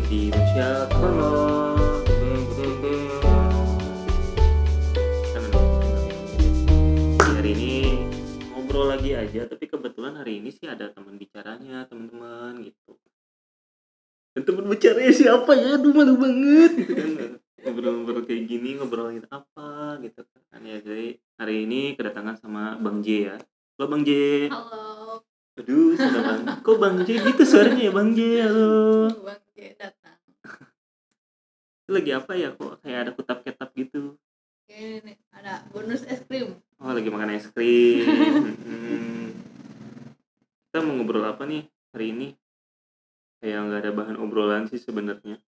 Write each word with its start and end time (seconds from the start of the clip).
bagi 0.00 0.32
manusia 0.32 0.88
hari 7.20 7.50
ini 7.52 8.00
ngobrol 8.48 8.96
lagi 8.96 9.12
aja 9.12 9.44
tapi 9.44 9.68
kebetulan 9.68 10.16
hari 10.16 10.40
ini 10.40 10.48
sih 10.56 10.64
ada 10.72 10.88
teman 10.88 11.20
bicaranya 11.20 11.84
teman-teman 11.84 12.64
gitu. 12.64 12.96
Dan 14.32 14.48
teman 14.48 14.72
bicaranya 14.72 15.12
siapa 15.12 15.52
ya? 15.52 15.76
Aduh 15.76 15.92
malu 15.92 16.16
banget. 16.16 16.72
Gitu 16.80 16.92
kan 16.96 17.10
ngobrol-ngobrol 17.60 18.24
kayak 18.24 18.48
gini 18.48 18.80
ngobrolin 18.80 19.28
apa 19.28 20.00
gitu 20.00 20.24
kan. 20.48 20.64
Ya 20.64 20.80
jadi 20.80 21.20
hari 21.36 21.68
ini 21.68 21.92
kedatangan 22.00 22.40
sama 22.40 22.80
Bang 22.80 23.04
J 23.04 23.08
ya. 23.28 23.36
Halo 23.76 23.84
Bang 23.92 24.08
J. 24.08 24.48
Halo, 24.48 25.20
aduh 25.60 25.92
sudah 25.92 26.22
bang 26.24 26.40
kok 26.64 26.76
Bang 26.80 27.04
J 27.04 27.20
gitu 27.20 27.42
suaranya 27.44 27.84
ya 27.84 27.92
Bang 27.92 28.16
J? 28.16 28.48
Halo. 28.48 29.12
Bang 29.28 29.39
lagi 31.90 32.10
apa 32.14 32.32
ya 32.38 32.54
kok? 32.54 32.78
Kayak 32.80 32.98
ada 33.04 33.12
kutap-ketap 33.12 33.68
gitu. 33.74 34.14
Ini 34.70 35.02
nih, 35.02 35.16
ada 35.34 35.66
bonus 35.74 36.06
es 36.06 36.22
krim. 36.22 36.54
oh 36.78 36.92
lagi 36.94 37.10
makan 37.10 37.34
es 37.34 37.50
krim. 37.50 38.06
Mm-mm. 38.06 39.34
kita 40.70 40.86
mau 40.86 40.94
ngobrol 40.94 41.26
apa 41.26 41.42
nih 41.42 41.66
hari 41.90 42.14
ini? 42.14 42.28
Kayak 43.42 43.66
nggak 43.66 43.80
ada 43.82 43.90
bahan 43.90 44.16
obrolan 44.22 44.70
sih 44.70 44.78
sebenarnya. 44.78 45.42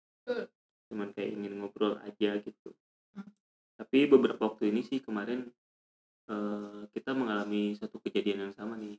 Cuman 0.87 1.11
kayak 1.11 1.35
ingin 1.35 1.59
ngobrol 1.59 1.99
aja 1.99 2.39
gitu. 2.39 2.71
Hmm. 3.11 3.25
tapi 3.73 4.05
beberapa 4.05 4.37
waktu 4.45 4.69
ini 4.69 4.85
sih 4.85 5.01
kemarin 5.01 5.49
eh, 6.29 6.81
kita 6.93 7.11
mengalami 7.17 7.75
satu 7.75 7.99
kejadian 7.99 8.47
yang 8.47 8.53
sama 8.55 8.79
nih. 8.79 8.95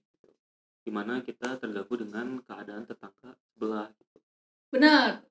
Di 0.85 0.91
mana 0.93 1.25
kita 1.25 1.57
terganggu 1.57 1.97
dengan 1.97 2.45
keadaan 2.45 2.85
tetangga 2.85 3.33
sebelah 3.57 3.89
gitu. 3.97 4.19
Benar, 4.71 5.25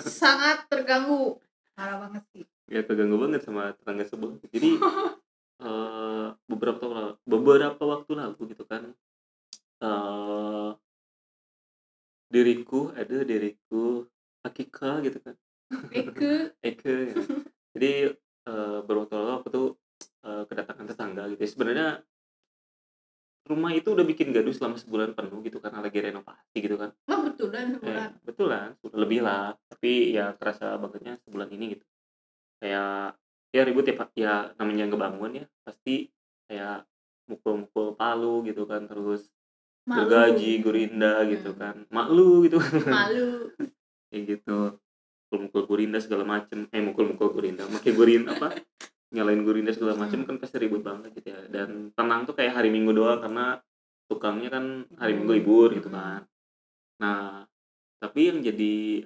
sangat 0.00 0.66
terganggu. 0.66 1.38
Parah 1.72 1.96
banget 2.00 2.24
sih. 2.32 2.44
ya 2.66 2.82
terganggu 2.82 3.14
banget 3.16 3.46
sama 3.46 3.70
tetangga 3.78 4.02
sebelah 4.02 4.34
jadi 4.50 4.70
eh, 5.62 6.26
beberapa 6.44 6.82
waktu 6.82 6.96
lalu, 6.98 7.12
beberapa 7.22 7.82
waktu 7.86 8.12
lalu 8.12 8.40
gitu 8.50 8.64
kan 8.66 8.82
eh 9.78 10.70
diriku 12.26 12.90
ada 12.90 13.22
diriku 13.22 14.02
Akika 14.42 14.98
gitu 15.00 15.22
kan 15.22 15.34
Eke, 15.94 16.50
Eke 16.74 16.94
ya. 17.06 17.16
jadi 17.70 17.92
eh, 18.50 18.78
beberapa 18.82 19.06
waktu 19.06 19.14
lalu 19.14 19.32
aku 19.38 19.48
tuh 19.48 19.66
eh, 20.26 20.42
kedatangan 20.44 20.86
tetangga 20.90 21.22
gitu 21.30 21.42
ya. 21.42 21.50
sebenarnya 21.50 21.88
rumah 23.46 23.70
itu 23.70 23.94
udah 23.94 24.02
bikin 24.02 24.34
gaduh 24.34 24.50
selama 24.50 24.74
sebulan 24.74 25.14
penuh 25.14 25.38
gitu 25.46 25.62
karena 25.62 25.78
lagi 25.78 26.02
renovasi 26.02 26.56
gitu 26.58 26.74
kan 26.74 26.90
oh 27.06 27.20
betulan 27.30 27.64
Ya, 27.68 27.74
sebulan. 27.78 28.10
betul 28.26 28.46
lah, 28.50 28.74
sudah 28.82 29.05
lebih 29.16 29.24
lah. 29.24 29.46
Tapi 29.68 29.92
ya 30.12 30.26
kerasa 30.36 30.76
bangetnya 30.76 31.16
sebulan 31.24 31.48
ini 31.50 31.64
gitu. 31.74 31.84
Kayak 32.60 33.16
ya 33.52 33.62
ribut 33.64 33.84
ya 33.84 33.94
Pak. 33.96 34.08
Ya 34.14 34.34
namanya 34.56 34.84
ngebangun 34.86 35.32
ya, 35.40 35.46
pasti 35.64 36.08
kayak 36.46 36.84
mukul-mukul 37.26 37.96
palu 37.96 38.44
gitu 38.44 38.64
kan, 38.64 38.86
terus 38.86 39.34
Malu. 39.82 40.06
gergaji, 40.06 40.62
gurinda 40.62 41.24
gitu 41.26 41.50
Hmm. 41.54 41.58
kan. 41.58 41.76
Malu 41.90 42.46
gitu. 42.46 42.58
Malu. 42.86 43.50
Kayak 44.06 44.22
gitu. 44.38 44.78
Mukul-mukul 45.26 45.62
gurinda 45.66 45.98
segala 45.98 46.22
macem. 46.22 46.70
Eh 46.70 46.78
mukul-mukul 46.78 47.34
gurinda, 47.34 47.66
makai 47.66 47.90
gurin 47.90 48.30
apa? 48.30 48.54
Nyalain 49.10 49.42
gurinda 49.42 49.74
segala 49.74 49.98
macem 49.98 50.22
Hmm. 50.22 50.28
kan 50.30 50.36
pasti 50.38 50.62
ribut 50.62 50.86
banget 50.86 51.10
gitu 51.14 51.34
ya. 51.34 51.42
Dan 51.50 51.90
tenang 51.94 52.22
tuh 52.22 52.34
kayak 52.34 52.54
hari 52.54 52.70
Minggu 52.70 52.94
doang 52.94 53.18
karena 53.18 53.58
tukangnya 54.06 54.54
kan 54.54 54.86
hari 54.98 55.18
Minggu 55.18 55.34
Hmm. 55.34 55.38
libur 55.42 55.68
gitu 55.74 55.90
Hmm. 55.90 55.98
kan. 55.98 56.20
Nah, 57.02 57.42
tapi 57.96 58.20
yang 58.28 58.38
jadi 58.40 59.04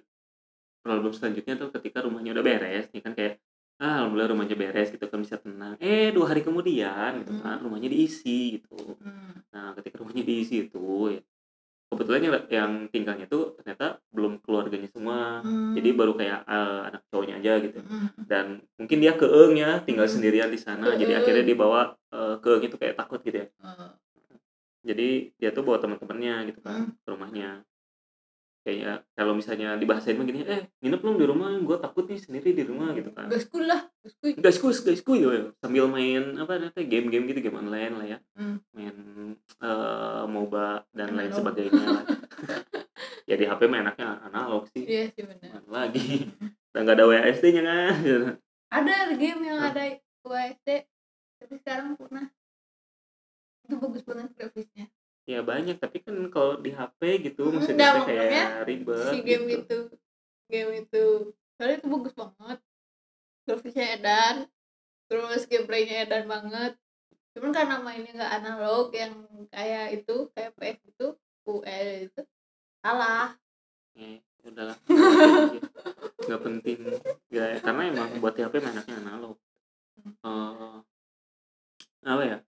problem 0.81 1.13
selanjutnya 1.13 1.55
tuh 1.57 1.69
ketika 1.77 2.03
rumahnya 2.03 2.33
udah 2.33 2.45
beres 2.45 2.87
nih 2.91 3.03
kan 3.05 3.13
kayak 3.13 3.35
ah 3.81 4.05
alhamdulillah 4.05 4.31
rumahnya 4.33 4.57
beres 4.57 4.89
gitu 4.91 5.05
kan 5.07 5.21
bisa 5.21 5.37
tenang 5.37 5.77
eh 5.79 6.13
dua 6.13 6.29
hari 6.29 6.41
kemudian 6.41 7.21
gitu 7.21 7.33
kan 7.39 7.57
Hmm. 7.57 7.65
rumahnya 7.65 7.89
diisi 7.89 8.61
gitu 8.61 8.97
Hmm. 9.01 9.41
nah 9.53 9.73
ketika 9.77 10.01
rumahnya 10.01 10.21
diisi 10.21 10.69
itu 10.69 11.17
ya, 11.17 11.21
kebetulan 11.91 12.21
yang, 12.23 12.35
yang 12.49 12.73
tinggalnya 12.87 13.27
tuh 13.27 13.57
ternyata 13.57 13.99
belum 14.09 14.41
keluarganya 14.41 14.89
semua 14.89 15.41
Hmm. 15.41 15.73
jadi 15.77 15.89
baru 15.93 16.13
kayak 16.15 16.41
eh, 16.45 16.81
anak 16.89 17.03
cowoknya 17.09 17.35
aja 17.41 17.53
gitu 17.61 17.79
Hmm. 17.81 18.09
dan 18.25 18.47
mungkin 18.77 18.99
dia 19.01 19.13
keeng 19.17 19.55
ya 19.55 19.71
tinggal 19.81 20.07
Hmm. 20.09 20.15
sendirian 20.17 20.49
di 20.49 20.61
sana 20.61 20.93
jadi 20.95 21.09
Keeng. 21.09 21.21
akhirnya 21.21 21.45
dibawa 21.45 21.81
uh, 22.11 22.37
keeng 22.41 22.63
itu 22.65 22.77
kayak 22.77 22.97
takut 22.97 23.21
gitu 23.21 23.37
ya 23.37 23.49
Eh, 23.53 23.91
jadi 24.81 25.09
dia 25.37 25.51
tuh 25.53 25.61
bawa 25.61 25.77
teman-temannya 25.77 26.53
gitu 26.53 26.61
kan 26.61 26.89
Hmm. 26.89 26.97
ke 26.97 27.09
rumahnya 27.09 27.49
kayak 28.61 29.09
kalau 29.13 29.33
misalnya 29.33 29.73
dibahasain 29.75 30.15
begini 30.15 30.45
eh 30.45 30.69
nginep 30.79 31.01
belum 31.01 31.17
di 31.17 31.27
rumah 31.27 31.49
gue 31.57 31.77
takut 31.79 32.05
nih 32.05 32.21
sendiri 32.21 32.53
di 32.53 32.63
rumah 32.63 32.93
gitu 32.93 33.09
kan 33.11 33.27
Gaskul 33.27 33.65
lah, 33.65 33.89
gaskul. 33.99 34.37
guys 34.37 34.61
gitu 35.01 35.29
ya. 35.33 35.49
sambil 35.59 35.89
main 35.89 36.37
apa 36.37 36.61
namanya 36.61 36.85
game-game 36.85 37.25
gitu 37.27 37.41
game 37.41 37.59
online 37.59 37.95
lah 37.97 38.07
ya 38.07 38.19
Hmm. 38.37 38.57
main 38.73 38.97
eh, 39.61 40.23
moba 40.29 40.85
dan 40.93 41.17
lain 41.17 41.33
sebagainya 41.33 41.81
lah. 41.81 42.05
ya 43.29 43.35
di 43.35 43.45
HP 43.45 43.61
mah 43.65 43.81
enaknya 43.81 44.09
analog 44.29 44.69
sih 44.71 44.85
Iya 44.85 45.09
sih 45.13 45.25
benar. 45.25 45.65
Lagi 45.65 46.29
dan 46.71 46.81
nggak 46.85 46.97
ada 46.97 47.07
WASD 47.07 47.45
nya 47.51 47.63
kan 47.65 48.37
Ada 48.71 49.19
game 49.19 49.43
yang 49.43 49.59
ada 49.59 49.83
USD, 50.23 50.69
tapi 51.43 51.55
sekarang 51.59 51.99
punah. 51.99 52.31
Itu 53.65 53.81
bagus 53.81 54.05
banget 54.05 54.31
grafisnya. 54.37 54.87
Ya 55.31 55.41
banyak. 55.47 55.77
Tapi 55.79 56.03
kan 56.03 56.17
kalau 56.35 56.59
di 56.59 56.71
HP 56.75 57.01
gitu 57.31 57.47
Hmm, 57.47 57.63
maksudnya 57.63 58.03
kayak 58.03 58.67
ribet 58.67 59.11
si 59.15 59.19
game 59.23 59.47
gitu. 59.47 59.59
itu 59.63 59.79
game 60.51 60.73
itu. 60.83 61.07
Soalnya 61.55 61.77
itu 61.79 61.87
bagus 61.87 62.15
banget. 62.19 62.59
Grafisnya 63.47 63.87
edan 63.99 64.37
terus 65.11 65.43
gameplaynya 65.47 66.07
edan 66.07 66.25
banget. 66.27 66.73
Cuman 67.35 67.51
karena 67.55 67.77
mainnya 67.79 68.11
nggak 68.15 68.35
analog 68.43 68.91
yang 68.91 69.15
kayak 69.55 70.03
itu 70.03 70.31
kayak 70.35 70.53
PS 70.59 70.79
itu 70.91 71.07
UL 71.47 71.89
itu 72.11 72.21
salah. 72.83 73.35
Eh, 73.99 74.19
udahlah 74.47 74.79
nggak 76.21 76.43
penting 76.47 76.79
ya 77.29 77.59
karena 77.61 77.83
emang 77.91 78.11
buat 78.23 78.35
HP 78.39 78.55
mainannya 78.63 78.95
analog. 79.03 79.37
Eh, 80.01 80.77
apa 82.01 82.23
ya 82.25 82.39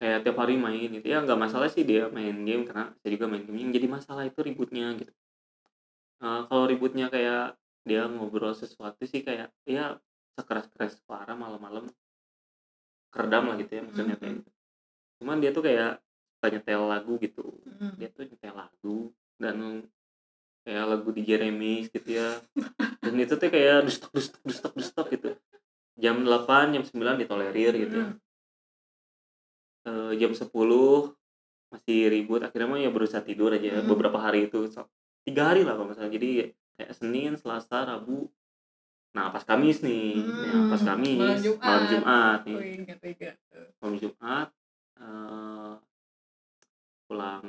kayak 0.00 0.24
tiap 0.24 0.36
hari 0.40 0.56
main 0.56 0.88
gitu. 0.88 1.06
Ya 1.06 1.20
nggak 1.20 1.36
masalah 1.36 1.68
sih 1.68 1.84
dia 1.84 2.08
main 2.08 2.32
game 2.32 2.64
karena 2.64 2.96
saya 3.04 3.10
juga 3.12 3.28
main 3.28 3.44
game 3.44 3.60
yang 3.68 3.72
jadi 3.76 3.86
masalah 3.86 4.24
itu 4.24 4.40
ributnya 4.40 4.96
gitu. 4.96 5.12
Eh, 6.20 6.40
kalau 6.48 6.64
ributnya 6.64 7.12
kayak 7.12 7.60
dia 7.84 8.08
ngobrol 8.08 8.56
sesuatu 8.56 9.04
sih 9.04 9.20
kayak 9.20 9.52
ya 9.68 10.00
sekeras 10.40 10.72
keras 10.72 10.96
suara 11.04 11.36
malam-malam. 11.36 11.92
Keredam 13.12 13.52
lah 13.52 13.56
gitu 13.60 13.72
ya 13.76 13.82
maksudnya 13.84 14.16
kayak 14.16 14.34
gitu. 14.40 14.50
cuman 15.20 15.36
dia 15.36 15.52
tuh 15.52 15.60
kayak 15.60 16.00
suka 16.40 16.46
nyetel 16.48 16.82
lagu 16.88 17.12
gitu. 17.20 17.44
Hmm. 17.68 17.92
dia 18.00 18.08
tuh 18.08 18.24
nyetel 18.24 18.56
lagu 18.56 18.98
dan 19.36 19.84
kayak 20.64 20.84
lagu 20.96 21.08
di 21.12 21.22
Jeremis 21.28 21.92
gitu 21.92 22.08
ya. 22.16 22.40
Dan 23.04 23.20
itu 23.20 23.36
tuh 23.36 23.48
kayak 23.52 23.84
dustak 23.84 24.08
dustak 24.16 24.40
dustak 24.48 24.72
dustak 24.72 25.06
gitu. 25.12 25.36
Jam 26.00 26.24
8 26.24 26.72
jam 26.72 26.84
9 26.88 27.20
ditolerir 27.20 27.72
gitu 27.76 27.96
ya. 28.00 28.08
Hmm. 28.08 28.29
Eh, 29.80 30.12
jam 30.20 30.32
10 30.36 31.16
masih 31.72 32.12
ribut 32.12 32.44
akhirnya 32.44 32.68
mah 32.68 32.80
ya 32.82 32.90
berusaha 32.92 33.22
tidur 33.24 33.54
aja 33.54 33.80
Hmm. 33.80 33.88
beberapa 33.88 34.18
hari 34.20 34.50
itu 34.50 34.68
So, 34.68 34.84
tiga 35.24 35.48
hari 35.48 35.64
lah 35.64 35.78
kalau 35.78 35.88
misalnya 35.88 36.12
jadi 36.12 36.52
kayak 36.76 36.90
Senin 36.92 37.32
Selasa 37.40 37.88
Rabu. 37.88 38.28
Nah 39.16 39.32
pas 39.32 39.40
Kamis 39.42 39.80
nih 39.80 40.20
ya, 40.20 40.56
pas 40.68 40.80
Hmm. 40.82 40.88
Kamis 40.92 41.16
Malam 41.16 41.40
Jumat. 41.40 41.64
malam 41.64 41.84
Jumat 41.88 42.40
nih. 42.44 42.56
Oh, 42.60 42.64
ingat 42.76 42.98
malam 43.80 43.96
Jumat 43.96 44.48
eh, 45.00 45.74
pulang 47.08 47.44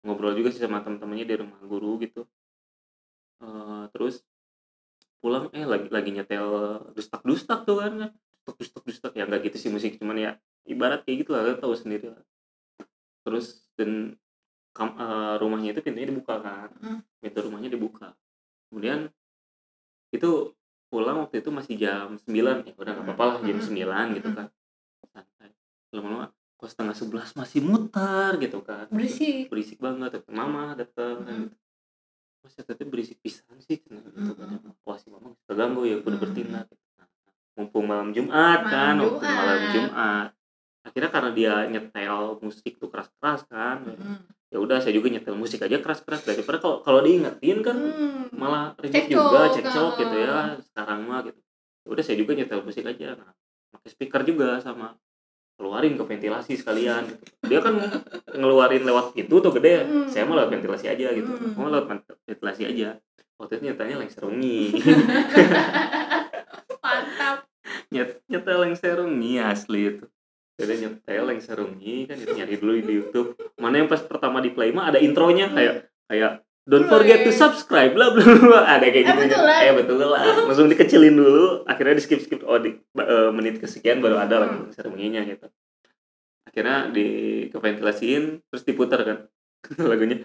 ngobrol 0.00 0.36
juga 0.36 0.54
sih 0.54 0.62
sama 0.62 0.78
temen-temennya 0.80 1.26
di 1.26 1.34
rumah 1.42 1.58
guru 1.66 1.98
gitu. 1.98 2.22
Eh, 3.42 3.84
terus 3.90 4.22
pulang 5.18 5.48
eh 5.50 5.64
lagi 5.64 5.88
lagi 5.90 6.10
nyetel 6.12 6.46
dustak 6.94 7.24
dustak 7.24 7.64
tuh 7.66 7.82
kan 7.82 7.92
dustak 8.46 8.54
dustak 8.60 8.82
dustak. 8.86 9.12
Ya 9.16 9.24
nggak 9.26 9.50
gitu 9.50 9.56
sih 9.58 9.70
musik 9.72 9.96
cuman 9.98 10.20
ya 10.20 10.32
ibarat 10.64 11.04
kayak 11.04 11.24
gitu 11.24 11.30
lah 11.32 11.40
kalian 11.42 11.60
tahu 11.60 11.74
sendiri 11.74 12.06
lah. 12.10 12.22
Terus 13.22 13.46
dan 13.74 14.16
kam- 14.70 14.96
eh, 14.96 15.34
rumahnya 15.38 15.72
itu 15.72 15.80
pintunya 15.80 16.08
dibuka 16.08 16.34
kan? 16.38 16.68
Hmm. 16.78 17.00
pintu 17.18 17.40
rumahnya 17.40 17.68
dibuka. 17.68 18.12
Kemudian 18.68 19.08
itu 20.10 20.52
pulang 20.86 21.18
waktu 21.20 21.40
itu 21.40 21.50
masih 21.50 21.74
jam 21.74 22.14
9 22.20 22.62
ya 22.62 22.72
udah 22.74 22.92
nggak 22.92 23.06
apa-apa 23.08 23.24
lah 23.24 23.36
jam 23.42 23.56
Hmm. 23.56 23.66
9 23.66 24.06
gitu 24.14 24.28
kan. 24.30 24.46
Santai. 25.08 25.50
Lama-lama 25.90 26.26
kok 26.54 26.68
setengah 26.68 26.94
sebelas 26.94 27.30
masih 27.32 27.60
mutar 27.60 28.36
gitu 28.36 28.60
kan. 28.60 28.86
Berisik. 28.88 29.48
Berisik 29.48 29.78
banget 29.78 30.16
datang 30.16 30.34
mama 30.34 30.74
datang 30.74 31.22
kan. 31.22 31.38
Gitu 31.44 31.56
mas 32.44 32.52
teteh 32.52 32.84
berisik 32.84 33.16
pisan 33.24 33.56
sih 33.56 33.80
cenah 33.80 34.04
gitu 34.04 34.36
kan 34.36 34.60
wah 34.84 35.00
si 35.00 35.08
mama 35.08 35.32
terganggu 35.48 35.88
ya 35.88 35.96
Mm-mm. 35.96 36.20
bertindak. 36.20 36.68
Mumpung 37.56 37.88
malam 37.88 38.12
Jumat 38.12 38.68
kan 38.68 39.00
Malam 39.00 39.16
waktu 39.16 39.24
malam 39.24 39.60
Jumat. 39.72 40.28
Akhirnya 40.84 41.08
karena 41.08 41.30
dia 41.32 41.54
nyetel 41.66 42.38
musik 42.38 42.76
tuh 42.76 42.86
keras-keras 42.86 43.44
kan 43.46 43.82
Hmm. 43.82 44.20
ya 44.46 44.58
udah 44.58 44.78
saya 44.78 44.92
juga 44.92 45.08
nyetel 45.08 45.34
musik 45.34 45.58
aja 45.58 45.76
keras-keras 45.76 46.22
daripada 46.22 46.58
kalau 46.58 46.78
kalau 46.78 47.00
diingetin 47.00 47.58
kan 47.58 47.74
Hmm. 47.74 48.28
malah 48.30 48.76
ribet 48.76 49.08
juga 49.08 49.50
cekcok 49.50 49.72
ah. 49.88 49.96
gitu 49.96 50.16
ya 50.16 50.36
sekarang 50.62 51.00
mah 51.02 51.20
gitu 51.24 51.40
Ya 51.82 51.88
udah 51.90 52.00
saya 52.00 52.16
juga 52.16 52.32
nyetel 52.32 52.60
musik 52.60 52.84
aja 52.84 53.08
nah 53.14 53.32
pakai 53.70 53.88
speaker 53.90 54.22
juga 54.22 54.56
sama 54.58 54.94
keluarin 55.54 55.94
ke 55.94 56.02
ventilasi 56.02 56.54
sekalian 56.54 57.02
gitu. 57.08 57.22
dia 57.44 57.58
kan 57.58 57.74
ngeluarin 58.30 58.82
lewat 58.82 59.14
itu 59.14 59.34
tuh 59.34 59.52
gede 59.52 59.82
Hmm. 59.82 60.06
saya 60.06 60.24
mau 60.24 60.34
lewat 60.34 60.52
ventilasi 60.52 60.86
aja 60.86 61.06
gitu 61.10 61.30
Hmm. 61.30 61.52
mau 61.54 61.66
lewat 61.66 61.86
ventilasi 62.22 62.62
aja 62.66 62.88
waktu 63.34 63.52
itu 63.56 63.62
nyetanya 63.66 63.96
lengser 63.98 64.22
wengi 64.22 64.70
mantap 66.78 67.48
Nyet, 67.88 68.20
nyetel 68.26 68.58
lengser 68.60 68.96
wengi 68.98 69.40
asli 69.40 69.80
itu 69.90 70.04
jadi 70.54 70.72
nyetel 70.80 71.24
lengser 71.24 71.58
wengi 71.58 72.04
kan 72.04 72.14
itu 72.14 72.30
nyari 72.30 72.54
dulu 72.54 72.72
di 72.78 72.94
YouTube. 72.94 73.28
Mana 73.56 73.78
yang 73.78 73.88
pas 73.88 73.98
pertama 74.00 74.38
di 74.38 74.48
play 74.48 74.70
mah 74.70 74.88
ada 74.88 74.98
intronya 74.98 75.48
kayak 75.48 75.74
kayak 76.06 76.32
don't 76.64 76.86
forget 76.86 77.20
to 77.20 77.30
subscribe 77.30 77.90
bla 77.90 78.10
bla 78.10 78.22
bla. 78.22 78.60
Ada 78.70 78.86
kayak 78.86 78.96
Eh, 78.96 79.04
gitu 79.04 79.20
betulan. 79.26 79.58
eh 79.60 79.72
betul 79.74 79.98
lah. 80.00 80.22
Langsung 80.44 80.66
dikecilin 80.66 81.12
dulu 81.12 81.44
akhirnya 81.64 81.94
di 81.94 82.02
skip 82.02 82.20
skip 82.20 82.40
oh 82.42 82.56
di 82.56 82.70
eh, 82.76 83.30
menit 83.30 83.58
kesekian 83.58 83.98
baru 83.98 84.16
ada 84.16 84.40
lagu 84.40 84.54
Hmm. 84.54 84.64
lengser 84.68 84.86
wenginya 84.86 85.20
gitu. 85.22 85.46
Akhirnya 86.44 86.86
di 86.88 87.06
keventilasiin 87.50 88.46
terus 88.46 88.62
diputar 88.62 89.02
kan. 89.02 89.18
Lagunya 89.80 90.22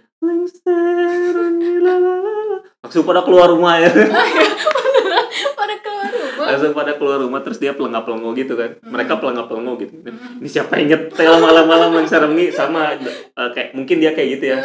langsung 2.79 3.03
pada 3.03 3.21
keluar 3.23 3.49
rumah 3.49 3.79
ya. 3.79 3.89
Pada 5.59 5.75
keluar 5.79 6.11
langsung 6.55 6.73
pada 6.73 6.97
keluar 6.97 7.17
rumah 7.21 7.41
terus 7.45 7.59
dia 7.61 7.71
pelengap 7.77 8.03
pelengok 8.07 8.33
gitu 8.37 8.53
kan. 8.57 8.77
Hmm. 8.79 8.91
mereka 8.91 9.13
pelengap 9.21 9.45
pelengok 9.45 9.75
gitu. 9.85 9.93
Hmm. 10.05 10.41
ini 10.41 10.49
siapa 10.49 10.73
yang 10.81 10.87
nyetel 10.95 11.33
malam-malam 11.37 11.89
yang 12.01 12.07
sarangi 12.09 12.49
sama 12.49 12.95
eh, 12.97 13.49
kayak 13.53 13.69
mungkin 13.77 13.97
dia 14.01 14.11
kayak 14.13 14.29
gitu 14.39 14.45
ya. 14.55 14.57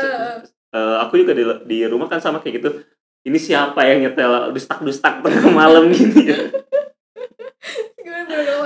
Eh, 0.74 0.96
aku 1.04 1.22
juga 1.22 1.32
di, 1.36 1.44
di 1.68 1.78
rumah 1.86 2.10
kan 2.10 2.18
sama 2.18 2.40
kayak 2.42 2.54
gitu. 2.60 2.70
Ini 3.24 3.38
siapa 3.40 3.80
yang 3.88 4.04
nyetel 4.04 4.52
dustak 4.52 4.84
dustak 4.84 5.20
tengah 5.24 5.52
malam 5.52 5.88
gini? 5.92 6.28
Ya 6.28 6.38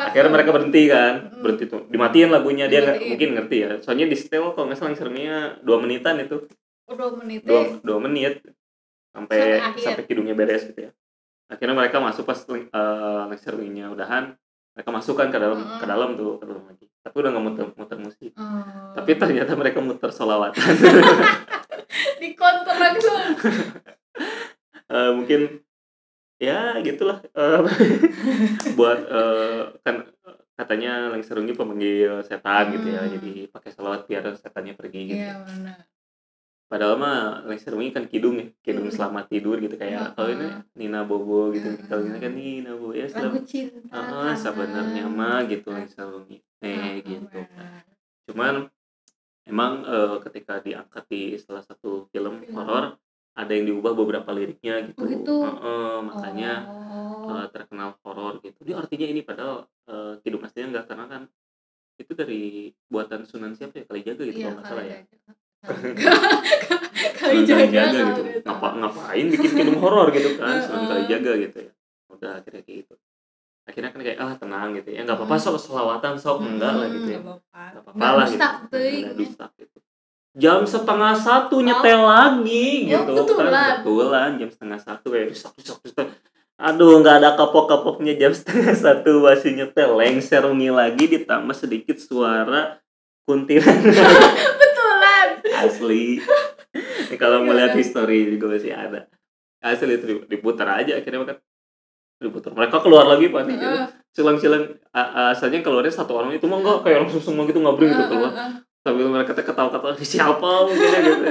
akhirnya 0.08 0.30
mereka 0.32 0.50
berhenti 0.50 0.82
kan. 0.90 1.14
Hmm. 1.30 1.42
berhenti 1.44 1.64
tuh. 1.70 1.86
Dimatiin 1.86 2.30
lagunya. 2.32 2.66
Dia 2.66 2.80
nggak 2.82 2.98
mungkin 3.06 3.28
ngerti 3.38 3.56
ya. 3.60 3.70
Soalnya 3.84 4.06
di 4.10 4.16
setel 4.18 4.50
kalau 4.56 4.66
nggak 4.66 4.78
salah 4.78 4.98
serangnya 4.98 5.60
dua 5.62 5.78
menitan 5.78 6.18
itu. 6.18 6.48
Udah 6.88 7.12
menit 7.14 7.44
dua 7.44 7.78
dua 7.84 7.98
menit. 8.02 8.40
Sampai 9.12 9.38
Sampai 9.38 9.60
akhir. 9.60 9.82
sampai 9.82 10.04
kidungnya 10.06 10.34
beres 10.36 10.62
gitu 10.68 10.88
ya 10.88 10.92
akhirnya 11.48 11.74
mereka 11.74 11.98
masuk 11.98 12.24
pas 12.24 12.38
uh, 12.44 13.24
lecture 13.26 13.56
nya 13.58 13.88
udahan 13.88 14.36
mereka 14.72 14.90
masukkan 14.90 15.26
ke 15.26 15.36
dalam 15.36 15.58
Mm-mm. 15.58 15.80
ke 15.80 15.86
dalam 15.86 16.10
tuh 16.14 16.38
ke 16.38 16.44
dalam 16.44 16.64
lagi 16.64 16.86
tapi 17.00 17.16
udah 17.18 17.30
nggak 17.32 17.44
muter 17.44 17.64
muter 17.74 17.98
musik 17.98 18.32
Oh. 18.36 18.94
tapi 18.94 19.16
ternyata 19.16 19.52
mereka 19.52 19.80
muter 19.80 20.10
solawatan 20.10 20.54
di 22.22 22.28
konter 22.32 22.76
langsung 22.76 23.22
Eh, 24.88 25.12
mungkin 25.12 25.60
ya 26.38 26.80
gitulah 26.80 27.20
Eh, 27.28 27.60
buat 28.78 28.98
eh, 29.04 29.60
kan 29.84 30.08
katanya 30.54 31.12
lengserungi 31.12 31.52
pemanggil 31.52 32.24
setan 32.24 32.72
gitu 32.72 32.88
ya 32.88 33.04
Hmm. 33.04 33.12
jadi 33.14 33.32
pakai 33.48 33.70
salawat 33.70 34.04
biar 34.04 34.24
setannya 34.34 34.72
pergi 34.72 35.00
gitu 35.06 35.20
iya 35.22 35.44
benar 35.44 35.84
padahal 36.68 37.00
mah 37.00 37.18
lengserungi 37.48 37.96
kan 37.96 38.04
kidung 38.06 38.36
ya 38.36 38.46
kidung 38.60 38.86
Hmm. 38.86 38.94
selamat 38.94 39.24
tidur 39.32 39.56
gitu 39.56 39.74
kayak 39.74 40.12
Hmm. 40.12 40.14
kalau 40.14 40.30
ini 40.30 40.46
Nina 40.76 41.00
Bobo 41.02 41.48
gitu 41.50 41.68
Hmm. 41.74 41.84
kalau 41.88 42.02
ini 42.04 42.18
kan 42.20 42.32
Nina 42.36 42.72
Bobo 42.76 42.92
ya 42.92 43.06
selamat 43.08 43.42
ah 43.88 44.36
sebenarnya 44.36 45.04
mah 45.08 45.48
gitu 45.48 45.68
lengserungi 45.72 46.38
eh 46.60 47.00
gitu 47.00 47.40
cuman 48.28 48.68
emang 49.48 49.72
eh, 49.88 50.16
ketika 50.28 50.60
diangkat 50.60 51.04
di 51.08 51.22
salah 51.40 51.64
satu 51.64 52.04
film 52.12 52.44
Film. 52.44 52.52
horor 52.52 53.00
ada 53.32 53.52
yang 53.54 53.64
diubah 53.64 53.96
beberapa 53.96 54.28
liriknya 54.34 54.92
gitu 54.92 55.00
Oh, 55.00 55.08
gitu? 55.08 55.34
Heeh, 55.40 55.96
makanya 56.04 56.52
oh. 56.68 57.32
eh, 57.32 57.46
terkenal 57.48 57.96
horor 58.04 58.44
gitu 58.44 58.60
dia 58.60 58.76
artinya 58.76 59.08
ini 59.08 59.24
padahal 59.24 59.64
eh, 59.88 60.20
kidung 60.20 60.44
aslinya 60.44 60.68
enggak 60.76 60.86
karena 60.92 61.06
kan 61.08 61.22
itu 61.96 62.12
dari 62.12 62.70
buatan 62.92 63.24
Sunan 63.24 63.56
siapa 63.56 63.80
ya 63.80 63.84
kali 63.88 64.04
jaga 64.04 64.22
gitu 64.28 64.36
iya 64.36 64.44
kalau 64.44 64.54
nggak 64.60 64.68
salah 64.68 64.84
ya 64.84 65.00
kali 67.18 67.44
jaga 67.44 67.66
Kalijaga 67.66 68.00
gitu. 68.14 68.22
ngapa 68.46 68.68
ngapain 68.78 69.26
bikin 69.28 69.50
kidung 69.58 69.78
horor 69.82 70.08
gitu 70.14 70.38
kan. 70.38 70.62
Sunan 70.62 70.86
Kalijaga 70.86 71.32
gitu 71.38 71.58
ya. 71.68 71.72
Udah 72.08 72.30
akhirnya 72.40 72.62
kayak 72.64 72.78
gitu. 72.86 72.94
Akhirnya 73.68 73.90
kan 73.92 74.00
kayak 74.00 74.18
ah 74.22 74.32
tenang 74.38 74.68
gitu 74.78 74.88
ya. 74.94 75.00
Nggak 75.04 75.16
apa-apa 75.18 75.36
sok 75.36 75.58
selawatan 75.60 76.14
sok. 76.16 76.40
Enggak 76.46 76.72
lah 76.78 76.88
gitu 76.88 77.08
ya. 77.10 77.20
Nggak 77.20 77.82
apa-apa. 77.84 77.98
Lah 77.98 78.26
gitu. 78.26 78.38
Nggak 78.38 78.54
dusta, 78.70 79.04
dusta 79.18 79.46
gitu. 79.58 79.78
Jam 80.38 80.62
setengah 80.62 81.18
satu 81.18 81.56
nyetel 81.58 82.00
lagi 82.06 82.86
Ya, 82.86 83.02
gitu. 83.02 83.34
kan 83.34 83.82
betulan 83.82 84.30
jam 84.38 84.46
setengah 84.54 84.78
satu 84.78 85.06
kayak 85.10 85.34
dusak 85.34 85.50
dusak 85.58 85.78
dusak 85.82 86.06
aduh 86.58 87.02
nggak 87.02 87.22
ada 87.22 87.30
kapok-kapoknya. 87.34 88.14
Jam 88.14 88.32
setengah 88.38 88.74
satu 88.74 89.26
masih 89.26 89.52
nyetel. 89.58 89.98
Lengser 89.98 90.46
lagi 90.48 91.04
ditambah 91.10 91.54
sedikit 91.58 91.98
suara 91.98 92.78
kuntilanak 93.28 93.92
asli. 95.64 96.20
Ini 97.08 97.16
kalau 97.16 97.42
mau 97.42 97.54
lihat 97.54 97.72
Iya. 97.72 97.80
history 97.80 98.36
juga 98.36 98.54
masih 98.54 98.70
ada. 98.70 99.08
Asli 99.58 99.96
itu 99.96 100.04
di- 100.06 100.26
diputar 100.28 100.68
aja 100.70 100.98
akhirnya 100.98 101.24
kan. 101.24 101.38
Diputar. 102.18 102.50
Mereka 102.52 102.76
keluar 102.82 103.06
lagi 103.06 103.30
panik 103.30 103.56
gitu. 103.56 103.78
Silang-silang 104.12 104.64
asalnya 104.92 105.62
keluarnya 105.62 105.94
satu 105.94 106.18
orang 106.18 106.34
itu 106.34 106.44
mah 106.44 106.58
enggak 106.58 106.78
kayak 106.82 106.98
langsung 107.06 107.22
semua 107.22 107.46
gitu 107.46 107.58
ngabring 107.58 107.90
gitu 107.90 108.04
keluar. 108.08 108.32
sambil 108.78 109.10
mereka 109.10 109.34
ketawa-ketawa 109.36 109.92
siapa? 110.00 110.50
Mungkin 110.64 110.88
ya 110.88 111.00
gitu. 111.02 111.24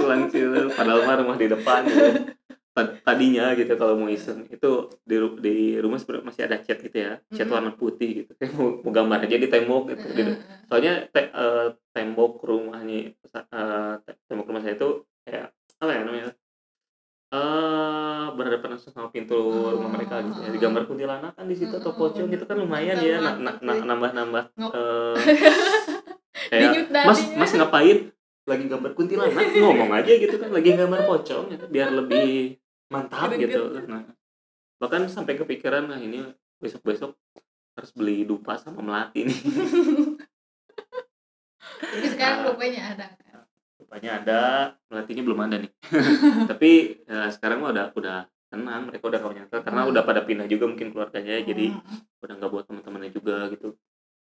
Culang-culang 0.00 0.68
padahal 0.72 1.00
mah 1.04 1.16
rumah 1.20 1.36
di 1.36 1.46
depan 1.46 1.84
gitu. 1.84 2.08
Tad- 2.72 3.04
tadinya 3.04 3.52
gitu 3.52 3.76
kalau 3.76 4.00
mau 4.00 4.08
iseng 4.08 4.48
itu 4.48 4.88
di, 5.04 5.20
di 5.44 5.56
rumah 5.76 6.00
sebenarnya 6.00 6.24
masih 6.24 6.42
ada 6.48 6.56
cat 6.56 6.80
gitu 6.80 6.96
ya 6.96 7.20
cat 7.28 7.44
Mm-mm. 7.44 7.52
warna 7.52 7.72
putih 7.76 8.24
gitu 8.24 8.32
kayak 8.32 8.56
mau, 8.56 8.80
mau 8.80 8.92
gambar 8.96 9.28
aja 9.28 9.36
di 9.36 9.48
tembok 9.52 9.92
gitu 9.92 10.06
Heeh, 10.08 10.36
soalnya 10.64 11.04
te- 11.12 11.28
eh, 11.28 11.68
tembok 11.92 12.40
rumahnya 12.40 13.12
te- 14.00 14.18
tembok 14.24 14.48
rumah 14.48 14.64
saya 14.64 14.80
itu 14.80 15.04
kayak 15.28 15.52
apa 15.52 15.90
ya 15.92 16.00
namanya 16.08 16.32
eh 17.32 18.24
berhadapan 18.36 18.76
langsung 18.76 18.92
sama 18.92 19.08
pintu 19.08 19.36
rumah 19.72 19.88
mereka 19.88 20.20
gitu 20.20 20.40
ya. 20.40 20.48
Digambar 20.52 20.84
kuntilanak 20.84 21.32
kan 21.32 21.44
di 21.48 21.56
situ 21.56 21.72
atau 21.76 21.92
pocong 21.92 22.28
gitu 22.28 22.44
kan 22.44 22.56
lumayan 22.60 22.96
ya 23.00 23.20
na- 23.20 23.36
na- 23.40 23.60
na- 23.60 23.80
Ngop. 24.52 24.72
eh, 24.72 25.16
Denyut 26.52 26.88
kayak 26.92 27.04
mas 27.08 27.20
mas 27.36 27.52
ngapain? 27.52 28.12
Lagi 28.42 28.64
gambar 28.66 28.92
kuntilanak 28.92 29.48
ngomong 29.54 29.90
aja 29.94 30.12
gitu 30.12 30.36
kan 30.36 30.50
lagi 30.50 30.70
gambar 30.72 31.00
pocong 31.06 31.44
gitu, 31.52 31.64
biar 31.70 31.88
lebih 31.94 32.58
mantap 32.92 33.28
Greget. 33.30 33.48
gitu 33.50 33.62
nah 33.88 34.04
bahkan 34.76 35.06
sampai 35.06 35.34
kepikiran 35.34 35.88
nah 35.88 35.96
ini 35.96 36.20
besok 36.58 36.84
besok 36.84 37.10
harus 37.72 37.90
beli 37.90 38.22
dupa 38.22 38.54
sama 38.54 38.80
melati 38.80 39.24
nih 39.24 39.38
Tapi 41.82 42.06
sekarang 42.08 42.38
rupanya 42.46 42.80
ada 42.94 43.06
kan. 43.12 43.44
dupanya 43.76 44.10
ada 44.18 44.40
melatinya 44.86 45.22
belum 45.22 45.40
ada 45.40 45.56
nih 45.58 45.70
tapi 46.50 46.70
ya, 47.02 47.28
sekarang 47.28 47.60
udah 47.62 47.92
udah 47.92 48.18
tenang 48.48 48.82
mereka 48.86 49.04
udah 49.08 49.20
kawan 49.20 49.36
nyata 49.38 49.56
karena 49.60 49.80
Hmm. 49.82 49.90
udah 49.90 50.02
pada 50.02 50.20
pindah 50.22 50.46
juga 50.46 50.64
mungkin 50.66 50.88
keluarganya 50.90 51.40
jadi 51.40 51.72
Hmm, 51.72 51.98
udah 52.20 52.34
nggak 52.36 52.50
buat 52.50 52.64
teman-temannya 52.66 53.10
juga 53.10 53.48
gitu 53.48 53.74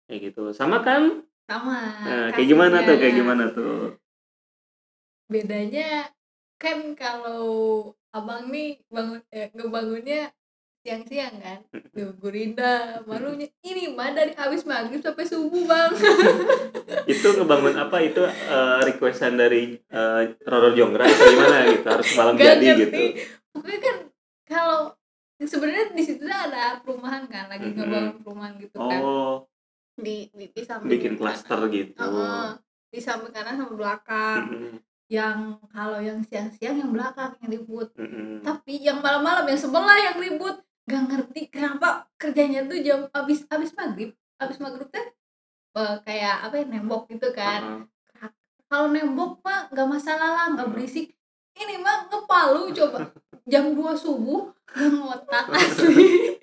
kayak 0.04 0.20
gitu 0.26 0.42
sama 0.52 0.80
kan 0.80 1.22
sama 1.44 1.78
nah, 2.04 2.28
kayak 2.30 2.46
gimana 2.46 2.76
tuh 2.78 2.94
kayak 2.96 3.00
kasusnya. 3.00 3.18
gimana 3.18 3.44
tuh 3.50 3.76
bedanya 5.26 6.08
kan 6.56 6.78
kalau 6.94 7.44
abang 8.18 8.50
nih 8.50 8.82
bangun 8.88 9.20
eh, 9.30 9.48
ngebangunnya 9.52 10.30
siang-siang 10.78 11.36
kan. 11.38 11.58
Tuh 11.90 12.14
gurinda 12.16 13.02
malunya. 13.04 13.50
Ini 13.60 13.92
mah 13.92 14.14
dari 14.14 14.32
habis 14.32 14.62
maghrib 14.62 15.02
sampai 15.02 15.26
subuh 15.26 15.64
bang. 15.64 15.90
Itu 17.12 17.34
ngebangun 17.34 17.76
apa? 17.76 17.98
Itu 18.00 18.24
eh, 18.24 18.78
requestan 18.84 19.34
dari 19.34 19.74
eh, 19.76 20.22
Roro 20.42 20.72
Jonggra 20.72 21.04
atau 21.04 21.26
gimana 21.26 21.56
gitu? 21.68 21.86
Harus 21.86 22.08
malam 22.14 22.34
Gak 22.34 22.46
jadi 22.56 22.66
ngerti. 22.72 22.82
gitu. 22.82 23.00
Pokoknya 23.52 23.80
kan 23.80 23.96
kalau 24.46 24.80
sebenarnya 25.38 25.86
di 25.92 26.02
situ 26.02 26.24
ada 26.24 26.80
perumahan 26.80 27.26
kan 27.26 27.46
lagi 27.46 27.68
Mm-mm. 27.68 27.76
ngebangun 27.78 28.14
perumahan 28.22 28.52
gitu 28.56 28.76
kan. 28.78 29.00
Oh. 29.02 29.36
Di 29.98 30.30
di, 30.30 30.46
di 30.50 30.62
samping 30.62 30.88
bikin 30.88 31.12
klaster 31.18 31.58
gitu. 31.68 31.98
Heeh. 31.98 32.48
di 32.88 33.00
samping 33.04 33.34
kanan 33.34 33.60
sama 33.60 33.74
belakang. 33.76 34.42
Mm-mm, 34.48 34.74
yang 35.08 35.56
kalau 35.72 35.98
yang 35.98 36.20
siang-siang 36.20 36.76
yang 36.76 36.92
belakang 36.92 37.32
yang 37.40 37.50
ribut. 37.50 37.88
Mm-mm. 37.96 38.44
tapi 38.44 38.84
yang 38.84 39.00
malam-malam 39.00 39.48
yang 39.48 39.60
sebelah 39.60 39.96
yang 39.96 40.16
ribut. 40.20 40.60
Gak 40.88 41.04
ngerti 41.04 41.52
kenapa 41.52 42.08
kerjanya 42.16 42.64
tuh 42.64 42.80
jam 42.80 43.08
abis 43.12 43.44
abis 43.52 43.76
maghrib 43.76 44.16
abis 44.40 44.56
maghrib 44.56 44.88
teh 44.88 45.04
eh, 45.76 45.96
kayak 46.04 46.48
apa 46.48 46.54
ya 46.60 46.64
nembok 46.64 47.08
gitu 47.12 47.28
kan. 47.32 47.88
Heeh. 47.88 48.30
kalau 48.68 48.92
nembok 48.92 49.40
mah 49.40 49.68
nggak 49.72 49.88
masalah 49.88 50.28
lah 50.32 50.46
nggak 50.52 50.68
berisik. 50.72 51.12
Ini 51.56 51.80
mah 51.80 52.08
ngepalu 52.08 52.72
coba. 52.72 53.12
Jam 53.52 53.72
2 53.72 53.80
subuh 53.96 54.52
gak 54.68 54.92
ngotak 54.92 55.44
asli. 55.56 56.36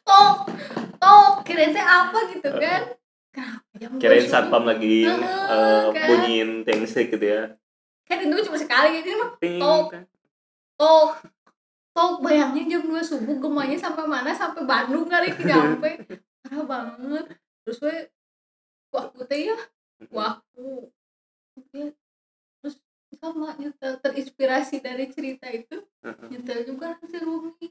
Tok 0.00 0.48
tok 0.96 1.44
kirain 1.44 1.76
teh 1.76 1.84
apa 1.84 2.18
gitu 2.32 2.48
kan. 2.56 2.82
Kenapa 3.32 3.72
jam 3.76 3.90
2 3.96 4.00
kirain 4.00 4.24
satpam 4.24 4.64
lagi 4.64 5.04
Heeh, 5.04 5.44
eh, 5.52 5.84
kan. 5.92 6.06
bunyiin 6.08 6.50
tengsek 6.64 7.12
gitu 7.12 7.24
ya 7.24 7.42
itu 8.08 8.36
cuma 8.48 8.56
sekali 8.56 9.04
ini 9.04 9.12
mah 9.14 9.30
Tok. 9.36 9.84
kan. 9.92 10.02
tok 10.78 11.10
tok 11.92 12.12
bayangin 12.22 12.70
jam 12.70 12.82
2 12.86 13.02
subuh 13.02 13.36
gemanya 13.36 13.76
sampai 13.76 14.06
mana 14.06 14.30
sampai 14.32 14.64
Bandung 14.64 15.04
kali 15.04 15.28
nyampe. 15.48 16.06
Parah 16.40 16.64
banget. 16.64 17.24
Terus 17.66 17.78
we 17.82 17.94
waktu 18.88 19.20
teh 19.28 19.40
ya 19.52 19.58
waktu 20.08 20.64
ya, 21.74 21.90
terus 22.62 22.78
sama 23.18 23.52
nyetel 23.58 23.98
terinspirasi 23.98 24.78
dari 24.78 25.10
cerita 25.10 25.50
itu 25.50 25.82
nyetel 26.30 26.64
juga 26.64 26.94
hasil 26.96 27.26
wangi 27.26 27.68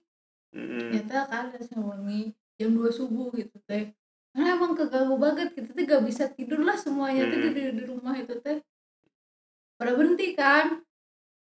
nyetel 0.91 1.23
kan 1.25 1.49
hasil 1.55 1.79
wangi 1.79 2.35
jam 2.59 2.75
2 2.75 2.91
subuh 2.93 3.31
gitu 3.33 3.57
teh. 3.65 3.95
Karena 4.35 4.53
emang 4.53 4.77
keganggu 4.77 5.17
banget 5.17 5.55
gitu 5.55 5.71
teh 5.73 5.83
gak 5.87 6.03
bisa 6.05 6.29
tidur 6.29 6.61
lah 6.61 6.77
semuanya 6.77 7.25
Mm. 7.25 7.33
di, 7.55 7.61
di 7.73 7.83
rumah 7.87 8.13
itu 8.13 8.37
teh 8.37 8.61
pada 9.77 9.93
berhenti 9.93 10.33
kan. 10.33 10.81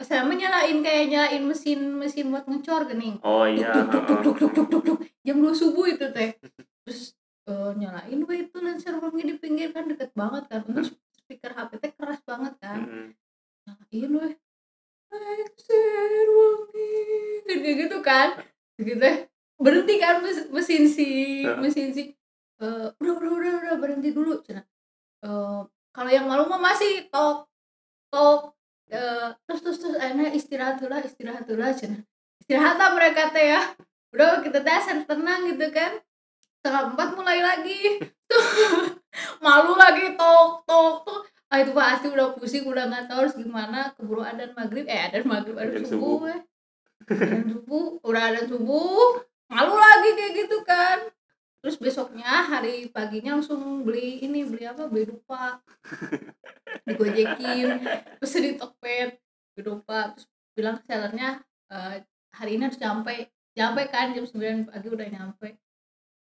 Saya 0.03 0.27
nyalain 0.27 0.83
kayak 0.83 1.05
nyalain 1.07 1.43
mesin 1.47 1.79
mesin 1.95 2.27
buat 2.33 2.43
ngecor 2.49 2.89
gening. 2.91 3.21
Oh 3.23 3.47
iya 3.47 3.71
duk, 3.71 3.87
duk, 3.87 4.03
duk, 4.03 4.19
heeh. 4.19 4.23
duk, 4.25 4.35
duk, 4.35 4.51
duk, 4.51 4.67
duk, 4.67 4.83
duk. 4.83 4.99
jam 5.23 5.37
2 5.39 5.53
subuh 5.55 5.85
itu 5.87 6.11
teh. 6.11 6.35
Terus 6.83 7.15
eh, 7.47 7.71
nyalain 7.79 8.19
we 8.27 8.35
itu 8.43 8.57
lancar 8.59 8.99
wangi 8.99 9.23
di 9.31 9.35
pinggir 9.39 9.71
kan 9.71 9.87
deket 9.87 10.11
banget 10.11 10.43
kan. 10.51 10.65
Terus 10.67 10.91
speaker 11.15 11.55
HP 11.55 11.71
teh 11.79 11.91
keras 11.95 12.19
banget 12.27 12.53
kan. 12.59 12.83
Mm-mm. 12.83 13.07
nyalain 13.63 14.11
wangi. 14.11 14.43
Kan 17.47 17.57
kayak 17.63 17.77
gitu 17.87 17.97
kan. 18.03 18.27
Gitu 18.75 18.99
teh. 18.99 19.15
Berhenti 19.55 19.95
kan 20.01 20.19
mes- 20.19 20.49
mesin 20.51 20.83
si 20.89 21.07
mesin 21.63 21.95
si 21.95 22.11
eh, 22.59 22.87
udah 22.99 23.13
udah 23.23 23.31
udah 23.39 23.53
udah 23.61 23.75
berhenti 23.79 24.11
dulu. 24.11 24.41
Cina. 24.43 24.65
Eh, 25.23 25.61
kalau 25.95 26.11
yang 26.11 26.27
malu 26.27 26.49
mah 26.49 26.59
masih 26.59 27.07
tok 27.07 27.47
tok 28.13 28.53
eh, 28.93 29.33
terus 29.49 29.59
terus 29.65 29.77
terus 29.81 29.95
akhirnya 29.97 30.29
istirahat 30.37 30.77
dulu 30.77 30.93
istirahat 31.01 31.49
dulu 31.49 31.65
cina 31.73 31.97
istirahat 32.43 32.75
lah 32.75 32.91
mereka 32.91 33.31
teh 33.31 33.55
ya. 33.55 33.61
Udah 34.11 34.43
kita 34.43 34.59
teh 34.59 35.07
tenang 35.07 35.47
gitu 35.47 35.71
kan. 35.71 35.95
Setengah 36.59 36.91
empat 36.91 37.09
mulai 37.15 37.39
lagi. 37.39 38.03
Tuh 38.27 38.43
malu 39.43 39.79
lagi 39.79 40.19
tok 40.19 40.67
tok 40.67 41.07
tok. 41.07 41.21
Ah 41.47 41.63
itu 41.63 41.71
pasti 41.71 42.11
udah 42.11 42.35
pusing 42.35 42.67
udah 42.67 42.91
nggak 42.91 43.07
tahu 43.07 43.23
harus 43.23 43.39
gimana. 43.39 43.95
Keburu 43.95 44.21
adan 44.27 44.51
maghrib. 44.53 44.83
Eh 44.91 44.99
adan 45.07 45.23
maghrib 45.23 45.55
adan 45.55 45.87
subuh 45.87 46.27
subuh. 46.27 46.35
eh 46.35 46.39
adan 47.15 47.43
subuh 47.47 47.85
udah 48.03 48.23
adan 48.27 48.45
subuh. 48.51 49.23
Malu 49.47 49.75
lagi 49.79 50.09
kayak 50.19 50.33
gitu 50.43 50.57
kan 50.67 51.12
terus 51.63 51.79
besoknya 51.79 52.43
hari 52.43 52.91
paginya 52.91 53.39
langsung 53.39 53.87
beli 53.87 54.19
ini 54.19 54.43
beli 54.43 54.67
apa? 54.67 54.91
Beli 54.91 55.15
dupa. 55.15 55.63
Digojekin 56.85 57.79
terus 58.19 58.35
di 58.35 58.59
Tokped 58.59 59.09
beli 59.55 59.61
dupa. 59.63 60.11
Terus 60.11 60.27
bilang 60.51 60.75
ke 60.77 60.83
sellernya 60.85 61.39
"Eh, 61.71 62.03
hari 62.35 62.59
ini 62.59 62.67
harus 62.67 62.75
nyampe. 62.77 63.31
Nyampe 63.55 63.81
kan 63.87 64.11
jam 64.11 64.25
9 64.27 64.67
pagi 64.67 64.87
udah 64.91 65.07
nyampe. 65.07 65.55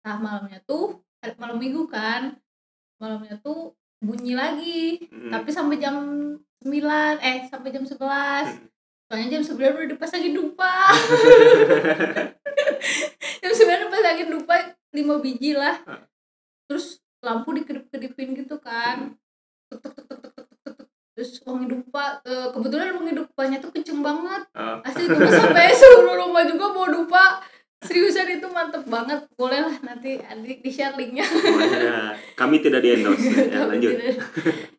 Nah 0.03 0.15
malamnya 0.19 0.59
tuh 0.67 0.99
hari- 1.23 1.39
malam 1.39 1.55
minggu 1.55 1.87
kan 1.87 2.35
malamnya 2.99 3.39
tuh 3.39 3.73
bunyi 4.03 4.35
lagi. 4.35 5.07
Mm-mm. 5.07 5.31
tapi 5.31 5.49
sampai 5.55 5.79
jam 5.79 5.95
9 6.59 7.15
eh 7.23 7.47
sampai 7.47 7.71
jam 7.71 7.87
11 7.87 7.95
soalnya 9.07 9.39
jam 9.39 9.43
9 9.47 9.55
udah 9.55 9.89
dipasangin 9.89 10.35
dupa. 10.35 10.91
Jam 13.41 13.51
9 13.55 13.87
dipasangin 13.87 14.27
dupa 14.29 14.55
5 14.93 15.23
biji 15.25 15.53
lah. 15.53 15.81
Terus 16.69 17.01
lampu 17.19 17.51
dikedip-kedipin 17.55 18.35
gitu 18.37 18.57
kan. 18.59 19.15
Tuk 19.69 19.79
tuk 19.83 19.93
tuk 19.93 20.07
tuk 20.07 20.19
tuk 20.21 20.33
tuk 20.33 20.47
tuk, 20.49 20.73
tuk. 20.81 20.87
terus 21.13 21.43
wangi 21.43 21.67
dupa 21.67 22.23
eh, 22.23 22.47
kebetulan 22.55 22.95
wangi 22.95 23.13
dupanya 23.13 23.57
tuh 23.59 23.71
kenceng 23.75 23.99
banget. 23.99 24.47
Asli 24.55 25.03
itu 25.05 25.19
sampai 25.29 25.73
seluruh 25.79 26.15
rumah 26.25 26.43
juga 26.47 26.71
bawa 26.73 26.89
dupa. 26.89 27.23
Seriusan 27.79 28.39
itu 28.39 28.47
mantep 28.51 28.83
banget. 28.87 29.27
Boleh 29.35 29.67
lah 29.67 29.75
nanti 29.83 30.19
adik 30.19 30.63
di 30.63 30.71
share 30.71 30.95
linknya 30.95 31.23
pokoknya 31.23 32.15
kami 32.35 32.59
tidak 32.63 32.81
di 32.83 32.89
endorse. 32.95 33.29
Ya 33.53 33.67
lanjut. 33.67 33.93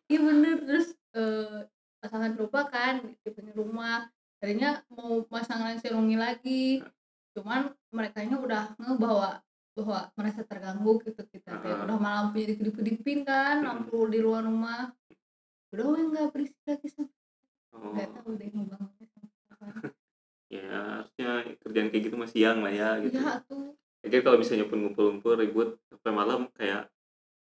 iya 0.09 0.19
bener. 0.19 0.55
Terus 0.65 0.87
eh, 1.13 1.59
pasangan 2.01 2.33
lupa 2.35 2.67
kan 2.67 3.05
di 3.05 3.29
punya 3.29 3.53
rumah. 3.53 4.09
Tadinya 4.41 4.81
mau 4.89 5.21
pasang 5.29 5.61
lensa 5.61 5.93
wangi 5.93 6.17
lagi. 6.17 6.81
Cuman 7.37 7.69
mereka 7.93 8.25
udah 8.25 8.75
ngebawa 8.81 9.39
bahwa 9.71 10.11
merasa 10.13 10.41
terganggu 10.43 10.99
gitu 11.01 11.21
kita 11.25 11.49
Ah. 11.53 11.83
udah 11.83 11.95
malam 11.95 12.29
lampunya 12.29 12.51
dikedip-kedipin 12.51 13.23
kan 13.23 13.63
lampu 13.63 14.03
di 14.07 14.19
luar 14.19 14.43
rumah 14.43 14.91
udah 15.71 15.85
we 15.87 16.01
nggak 16.05 16.27
berisik 16.29 16.59
lagi 16.65 16.87
sampai 16.87 17.15
Oh, 17.71 17.95
nggak 17.95 18.11
tahu 18.11 18.35
deh 18.35 18.51
mau 18.51 18.67
bangunnya 18.67 19.07
ya 20.51 20.67
harusnya 20.99 21.29
kerjaan 21.57 21.87
kayak 21.87 22.03
gitu 22.03 22.15
masih 22.15 22.35
siang 22.37 22.59
lah 22.59 22.69
ya 22.69 22.99
gitu 22.99 23.15
iya 23.15 23.39
tuh 23.41 23.71
Jadi 24.01 24.15
kalau 24.19 24.35
misalnya 24.35 24.65
pun 24.65 24.81
ngumpul-ngumpul 24.81 25.37
ribut 25.37 25.79
sampai 25.87 26.11
malam 26.11 26.49
kayak 26.51 26.89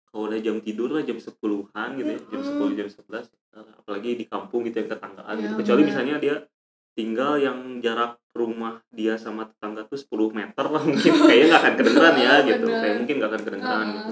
kalau 0.07 0.25
udah 0.25 0.39
jam 0.39 0.57
tidur 0.59 0.87
lah 0.89 1.03
jam 1.03 1.19
10-an 1.19 1.89
gitu 1.93 2.09
ya, 2.09 2.19
jam. 2.25 2.41
10 2.41 2.73
jam 2.73 2.87
11 2.87 3.27
apalagi 3.77 4.09
di 4.15 4.25
kampung 4.25 4.63
gitu 4.63 4.79
yang 4.79 4.89
tetanggaan 4.89 5.35
gitu. 5.35 5.51
Iya, 5.51 5.59
Kecuali 5.59 5.81
bener. 5.83 5.89
misalnya 5.91 6.15
dia 6.17 6.35
tinggal 6.95 7.35
yang 7.35 7.57
jarak 7.79 8.15
rumah 8.31 8.79
dia 8.89 9.15
sama 9.15 9.45
tetangga 9.45 9.83
tuh 9.83 9.95
10 9.95 10.07
meter 10.31 10.65
lah 10.65 10.81
mungkin 10.87 11.11
kayaknya 11.13 11.45
nggak 11.49 11.61
akan 11.61 11.73
kedengeran 11.75 12.15
ya 12.17 12.33
gitu. 12.41 12.65
Bener. 12.65 12.79
Kayak 12.81 12.95
mungkin 12.97 13.15
nggak 13.15 13.29
akan 13.29 13.41
kedengeran 13.43 13.85
gitu. 13.91 14.11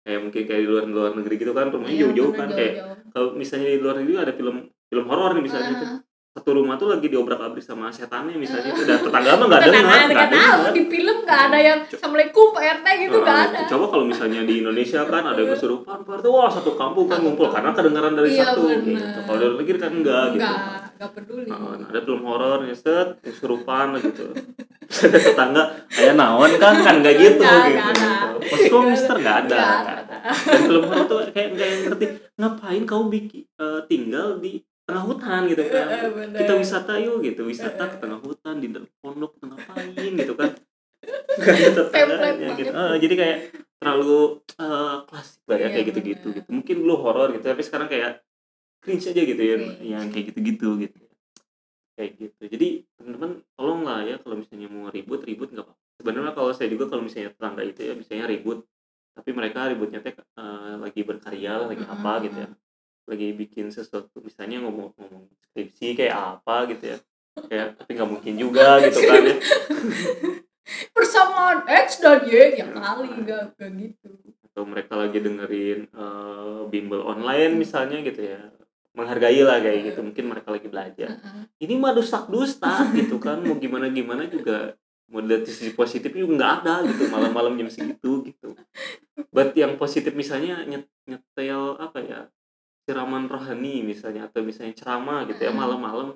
Kayak 0.00 0.20
mungkin 0.22 0.42
kayak 0.42 0.60
di 0.60 0.66
luar 0.66 0.84
luar 0.86 1.12
negeri 1.12 1.34
gitu 1.36 1.52
kan 1.52 1.66
rumahnya 1.68 1.92
Iya, 1.92 2.00
jauh-jauh 2.02 2.32
kan 2.34 2.48
kayak 2.50 2.72
kalau 3.10 3.28
misalnya 3.34 3.68
di 3.68 3.78
luar 3.78 3.96
negeri 3.96 4.14
ada 4.18 4.32
film 4.32 4.56
film 4.86 5.04
horor 5.06 5.30
nih 5.32 5.44
misalnya 5.44 5.74
tuh 5.76 5.90
Ah. 5.90 6.00
satu 6.32 6.54
rumah 6.54 6.78
tuh 6.78 6.86
lagi 6.88 7.04
diobrak-abrik 7.04 7.58
sama 7.58 7.90
setannya 7.90 8.38
misalnya 8.38 8.70
itu 8.70 8.86
dan 8.86 9.02
tetangga 9.02 9.34
mah 9.34 9.46
nggak 9.46 9.62
dengar 9.66 9.82
nggak 9.82 10.06
nggak 10.06 10.30
tahu 10.30 10.38
dengar 10.62 10.72
di 10.72 10.82
film 10.86 11.16
nggak 11.20 11.40
ada 11.42 11.58
yang 11.58 11.78
assalamualaikum 11.84 12.46
pak 12.48 12.62
rt 12.70 12.86
gitu 13.02 13.16
nggak 13.18 13.34
Nah, 13.34 13.46
ada 13.50 13.60
Coba 13.66 13.84
kalau 13.88 14.04
misalnya 14.06 14.40
di 14.40 14.54
Indonesia 14.56 15.00
kan 15.04 15.24
ada 15.26 15.36
yang 15.36 15.50
kesurupan, 15.50 15.98
berarti 16.00 16.28
wah 16.30 16.46
satu 16.46 16.70
kampung 16.72 17.04
kan 17.04 17.18
ngumpul 17.18 17.50
karena 17.50 17.70
kedengaran 17.70 18.14
dari 18.14 18.30
Iya, 18.30 18.46
satu. 18.46 18.62
bener. 18.62 18.86
Gitu. 18.86 19.18
Kalau 19.20 19.36
di 19.36 19.44
luar 19.44 19.56
negeri 19.58 19.76
kan 19.76 19.90
enggak 19.92 20.24
gitu. 20.30 20.46
Nggak 21.00 21.08
nggak 21.08 21.10
peduli 21.16 21.48
Nah, 21.48 21.80
ada 21.80 22.00
film 22.04 22.22
horor 22.28 22.58
ngeset, 22.68 23.08
kesurupan 23.24 23.96
gitu. 24.04 24.36
Tetangga, 24.90 25.86
kayak 25.88 26.14
naon 26.18 26.50
kan 26.60 26.74
kan 26.84 27.00
gitu 27.00 27.40
Nggak, 27.40 27.40
gitu. 27.40 27.40
nggak 27.40 27.88
ada. 27.96 28.10
Pasti 28.36 28.66
kok 28.68 28.82
mister 28.84 29.16
enggak 29.16 29.36
ada. 29.48 29.56
Nggak 29.56 29.78
nggak 29.80 29.96
ada. 30.04 30.16
Dan 30.44 30.60
film 30.68 30.84
horor 30.84 31.04
tuh 31.08 31.18
kayak 31.32 31.48
enggak 31.56 31.68
yang 31.72 31.80
ngerti 31.88 32.06
ngapain 32.36 32.82
kau 32.84 33.02
bikin 33.08 33.42
eh, 33.48 33.80
tinggal 33.88 34.28
di 34.36 34.52
tengah 34.84 35.04
hutan 35.06 35.40
gitu 35.48 35.62
kan. 35.64 35.86
Bener. 36.12 36.36
Kita 36.36 36.52
wisata 36.58 36.92
yuk 37.00 37.16
gitu, 37.24 37.40
wisata 37.48 37.82
ke 37.86 37.96
tengah 37.96 38.20
hutan 38.20 38.54
di 38.58 38.68
dalam 38.68 38.90
pondok 39.00 39.40
ngapain 39.40 39.88
gitu 39.94 40.34
kan. 40.36 40.50
Gak 41.40 41.54
ada 41.56 41.70
tetangganya 41.88 42.48
gitu. 42.58 42.70
banget. 42.74 42.92
Eh, 42.92 42.96
jadi 43.00 43.14
kayak 43.16 43.38
terlalu 43.80 44.20
eh, 44.60 44.96
klasik 45.08 45.40
lah 45.48 45.56
ya 45.56 45.60
Iya, 45.62 45.68
kayak 45.72 45.86
gitu-gitu 45.94 46.26
bener. 46.28 46.36
gitu. 46.44 46.48
Mungkin 46.52 46.76
dulu 46.84 46.94
horor 47.00 47.28
gitu, 47.32 47.46
tapi 47.46 47.62
sekarang 47.64 47.88
kayak 47.88 48.20
cringe 48.80 49.06
aja 49.12 49.22
gitu 49.22 49.42
ya, 49.42 49.56
yang 49.84 50.08
kayak 50.08 50.32
gitu-gitu 50.32 50.68
gitu. 50.80 50.98
Kayak 51.96 52.10
gitu. 52.16 52.42
Jadi 52.48 52.68
teman-teman 52.96 53.44
tolong 53.54 53.80
lah 53.84 54.00
ya 54.08 54.16
kalau 54.20 54.40
misalnya 54.40 54.68
mau 54.72 54.88
ribut 54.88 55.20
ribut 55.24 55.52
nggak 55.52 55.64
apa-apa. 55.68 55.84
Sebenarnya 56.00 56.32
kalau 56.32 56.50
saya 56.56 56.68
juga 56.72 56.88
kalau 56.88 57.04
misalnya 57.04 57.36
tetangga 57.36 57.62
itu 57.62 57.80
ya 57.84 57.92
misalnya 57.92 58.24
ribut, 58.24 58.64
tapi 59.12 59.30
mereka 59.36 59.68
ributnya 59.68 60.00
teh 60.00 60.16
eh, 60.16 60.74
lagi 60.80 61.00
berkarya 61.04 61.52
lah, 61.60 61.66
lagi 61.68 61.84
apa 61.84 62.10
Mm-mm. 62.16 62.24
gitu 62.24 62.36
ya, 62.40 62.50
lagi 63.04 63.28
bikin 63.36 63.66
sesuatu 63.68 64.16
misalnya 64.24 64.64
ngomong-ngomong 64.64 65.28
skripsi 65.52 65.92
kayak 66.00 66.40
apa 66.40 66.72
gitu 66.72 66.84
ya, 66.96 66.98
kayak 67.36 67.66
tapi 67.76 67.90
nggak 68.00 68.10
mungkin 68.16 68.34
juga 68.48 68.80
gitu 68.80 69.00
kan 69.04 69.20
ya. 69.28 69.36
persamaan 70.96 71.66
X 71.66 71.98
dan 72.00 72.24
Y 72.24 72.32
ya 72.32 72.64
Ya, 72.64 72.66
kali 72.70 73.06
nggak 73.10 73.58
gitu 73.58 74.10
atau 74.50 74.62
mereka 74.66 74.98
lagi 74.98 75.18
dengerin 75.20 75.86
eh, 75.90 76.60
bimbel 76.70 77.04
online 77.04 77.60
misalnya 77.60 78.00
gitu 78.02 78.24
ya 78.24 78.40
menghargai 78.90 79.40
lah 79.46 79.62
kayak 79.62 79.94
gitu 79.94 80.00
mungkin 80.02 80.24
mereka 80.30 80.48
lagi 80.50 80.66
belajar. 80.66 81.08
Ini 81.62 81.74
mah 81.78 81.94
dusta 81.94 82.26
dusta 82.26 82.86
gitu 82.98 83.16
kan 83.22 83.40
mau 83.42 83.56
gimana 83.56 83.86
gimana 83.90 84.26
juga 84.26 84.74
mau 85.10 85.22
dari 85.22 85.42
sisi 85.42 85.74
positif 85.74 86.14
juga 86.14 86.32
nggak 86.38 86.52
ada 86.62 86.74
gitu 86.86 87.10
malam-malam 87.10 87.58
jam 87.58 87.70
segitu 87.70 88.22
gitu. 88.26 88.54
Buat 89.30 89.54
yang 89.54 89.78
positif 89.78 90.14
misalnya 90.14 90.62
nyet- 90.66 90.90
nyetel 91.06 91.78
apa 91.78 91.98
ya 92.02 92.20
siraman 92.86 93.30
rohani 93.30 93.86
misalnya 93.86 94.26
atau 94.26 94.42
misalnya 94.42 94.74
ceramah 94.74 95.22
gitu 95.30 95.38
ya 95.46 95.52
Mm. 95.54 95.58
malam-malam 95.58 96.08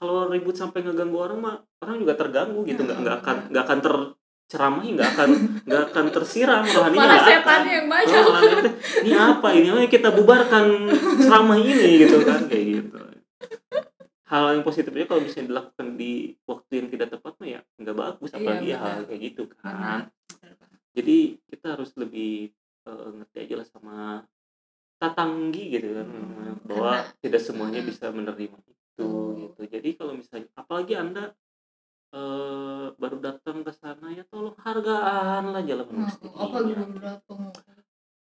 kalau 0.00 0.32
ribut 0.32 0.56
sampai 0.56 0.80
ngeganggu 0.80 1.18
orang 1.20 1.38
mah 1.44 1.56
orang 1.84 2.00
juga 2.00 2.16
terganggu 2.16 2.64
gitu 2.64 2.88
nggak 2.88 2.98
nggak 3.04 3.16
akan 3.20 3.36
nggak 3.52 3.64
akan 3.68 3.78
terceramahi 4.50 4.98
nggak 4.98 5.08
akan 5.14 5.30
nggak 5.62 5.82
akan 5.88 6.04
tersiram 6.10 6.66
rohaninya 6.66 6.98
malah 7.00 7.22
setannya 7.22 7.72
yang 7.72 7.86
banyak. 7.86 8.18
Oh, 8.18 8.42
ini 9.00 9.14
apa 9.14 9.48
ini? 9.54 9.66
Ayo 9.70 9.86
kita 9.86 10.10
bubarkan 10.10 10.90
ceramah 11.22 11.54
ini 11.54 12.02
gitu 12.02 12.18
kan 12.20 12.50
kayak 12.50 12.64
gitu. 12.66 12.98
Hal 14.26 14.44
yang 14.52 14.62
positifnya 14.62 15.06
kalau 15.06 15.22
bisa 15.22 15.38
dilakukan 15.38 15.94
di 15.94 16.34
waktu 16.44 16.72
yang 16.76 16.88
tidak 16.88 17.08
tepat 17.10 17.38
mah 17.38 17.48
ya 17.48 17.60
nggak 17.76 17.94
bagus 17.96 18.28
Iya, 18.28 18.36
apalagi 18.36 18.66
benar. 18.68 18.82
hal 18.82 18.98
kayak 19.06 19.20
gitu 19.24 19.42
kan. 19.52 19.62
Benar. 19.62 20.00
jadi 20.90 21.16
kita 21.46 21.66
harus 21.70 21.90
lebih 21.94 22.50
eh, 22.82 23.08
ngerti 23.12 23.36
aja 23.40 23.54
lah 23.54 23.68
sama 23.68 23.96
tatanggi 24.98 25.64
gitu 25.70 25.94
kan 25.94 26.06
bahwa 26.60 26.90
Karena- 26.98 27.06
tidak 27.22 27.40
semuanya 27.40 27.80
Hmm. 27.80 27.88
bisa 27.88 28.04
menerima 28.10 28.58
itu 28.60 29.08
gitu. 29.40 29.60
Jadi 29.64 29.88
kalau 29.94 30.12
misalnya 30.12 30.50
apalagi 30.52 30.94
anda 30.94 31.24
eh, 32.10 32.86
baru 32.92 33.16
datang 33.18 33.39
hargaan 34.70 35.44
lah 35.50 35.62
jalan 35.62 35.86
mesti 35.90 36.26
apa 36.28 36.56
belum 36.62 36.90
datang 36.98 37.40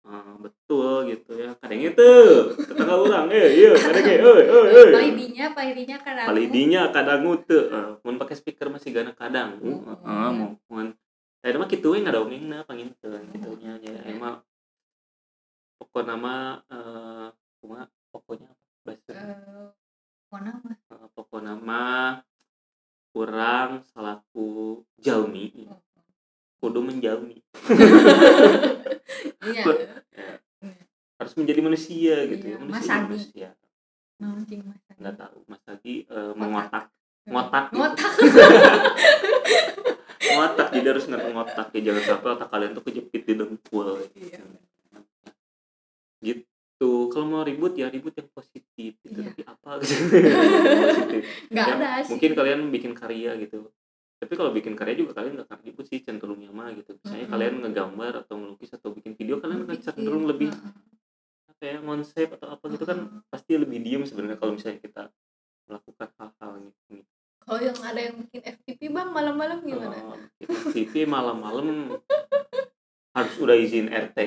Ah, 0.09 0.41
betul 0.41 1.05
gitu 1.05 1.37
ya 1.37 1.53
kadang 1.61 1.85
itu 1.85 2.11
tetangga 2.57 2.97
orang 2.97 3.29
eh 3.29 3.61
iya 3.61 3.77
kadang 3.77 4.09
eh 4.09 4.17
eh 4.17 4.41
eh 4.41 4.65
eh 4.73 4.89
Paidinya, 4.89 5.47
paidinya 5.53 5.97
kadang. 6.01 6.27
palidinya 6.33 6.83
kadang 6.89 7.21
itu 7.29 7.59
mau 8.01 8.17
pakai 8.17 8.37
speaker 8.41 8.73
masih 8.73 8.97
gana 8.97 9.13
kadang 9.13 9.61
Oh, 9.61 9.85
uh, 9.85 10.33
mau 10.33 10.57
mau 10.65 10.81
saya 11.39 11.55
mah 11.55 11.69
gitu 11.69 11.93
nggak 11.93 12.09
ada 12.09 12.25
omongnya 12.25 12.65
panginten 12.65 13.21
gitu 13.37 13.51
nya 13.61 13.77
ya 13.85 14.01
emang 14.09 14.41
pokok 15.77 16.03
nama 16.03 16.57
eh 16.67 17.29
cuma 17.61 17.85
pokoknya 18.09 18.49
bahasa 18.83 19.13
Eh, 19.13 19.69
mana 20.33 20.57
mah 20.57 20.77
Eh, 20.89 21.09
pokok 21.13 21.41
nama 21.45 21.83
kurang 23.13 23.85
selaku 23.85 24.81
jalmi 24.97 25.69
kudu 26.59 26.81
menjalmi 26.81 27.37
iya 29.49 29.63
harus 31.15 31.33
menjadi 31.35 31.61
manusia 31.61 32.15
gitu 32.27 32.45
Iya, 32.45 32.53
ya 32.53 32.57
Mas 32.61 32.69
manusia 32.69 32.95
Adi. 32.95 33.03
manusia 33.07 33.49
Mancing 34.19 34.61
mas. 34.65 34.79
nggak 34.93 35.15
tahu 35.17 35.37
mas 35.47 35.61
lagi 35.65 35.95
eh, 36.05 36.33
mengotak 36.35 36.85
ngotak 37.25 37.65
gitu. 37.69 37.77
Ngotak. 37.79 38.13
ngotak 40.29 40.67
jadi 40.71 40.87
harus 40.89 41.05
ngerti 41.05 41.29
ngotak 41.31 41.67
ya 41.71 41.79
jangan 41.85 42.03
sampai 42.05 42.29
otak 42.33 42.49
kalian 42.49 42.71
tuh 42.73 42.83
kejepit 42.83 43.23
di 43.25 43.33
dengkul 43.35 43.89
Iya. 44.13 44.39
gitu 46.21 46.91
kalau 47.09 47.25
mau 47.29 47.43
ribut 47.43 47.73
ya 47.75 47.87
ribut 47.87 48.13
yang 48.13 48.29
positif 48.29 48.93
gitu 48.97 49.09
Iya. 49.15 49.25
tapi 49.29 49.41
apa 49.45 49.69
gitu 49.79 49.93
positif 50.85 51.23
Nggak 51.49 51.65
Ya, 51.65 51.73
ada 51.77 51.89
sih. 52.01 52.09
mungkin 52.11 52.31
kalian 52.35 52.59
bikin 52.69 52.93
karya 52.93 53.31
gitu 53.39 53.57
tapi 54.19 54.35
kalau 54.35 54.51
bikin 54.51 54.75
karya 54.75 54.99
juga 54.99 55.15
kalian 55.23 55.39
nggak 55.39 55.63
ribut 55.63 55.87
sih 55.87 56.03
cenderungnya 56.03 56.51
mah 56.51 56.75
gitu. 56.75 56.99
Misalnya 56.99 57.27
Mm-mm. 57.31 57.35
kalian 57.39 57.55
ngegambar 57.63 58.13
atau 58.27 58.35
melukis 58.35 58.71
atau 58.75 58.91
bikin 58.91 59.15
video 59.15 59.39
kalian 59.39 59.65
akan 59.67 59.79
cenderung 59.79 60.27
lebih 60.27 60.51
Heeh. 60.51 60.75
apa 61.55 61.63
ya 61.63 61.77
konsep 61.83 62.29
atau 62.35 62.49
apa 62.55 62.65
gitu 62.71 62.85
kan 62.87 63.23
pasti 63.31 63.59
lebih 63.59 63.79
diem 63.83 64.03
sebenarnya 64.07 64.39
kalau 64.39 64.55
misalnya 64.55 64.79
kita 64.83 65.03
melakukan 65.67 66.09
hal-hal 66.19 66.53
gitu 66.63 67.03
kalau 67.49 67.65
yang 67.65 67.79
ada 67.81 68.01
yang 68.05 68.15
bikin 68.21 68.41
FTP 68.45 68.81
bang 68.93 69.09
malam-malam 69.09 69.65
gimana? 69.65 69.97
Oh, 70.05 70.21
TV 70.69 71.09
malam-malam 71.09 71.97
harus 73.17 73.35
udah 73.41 73.57
izin 73.57 73.89
RT 73.89 74.19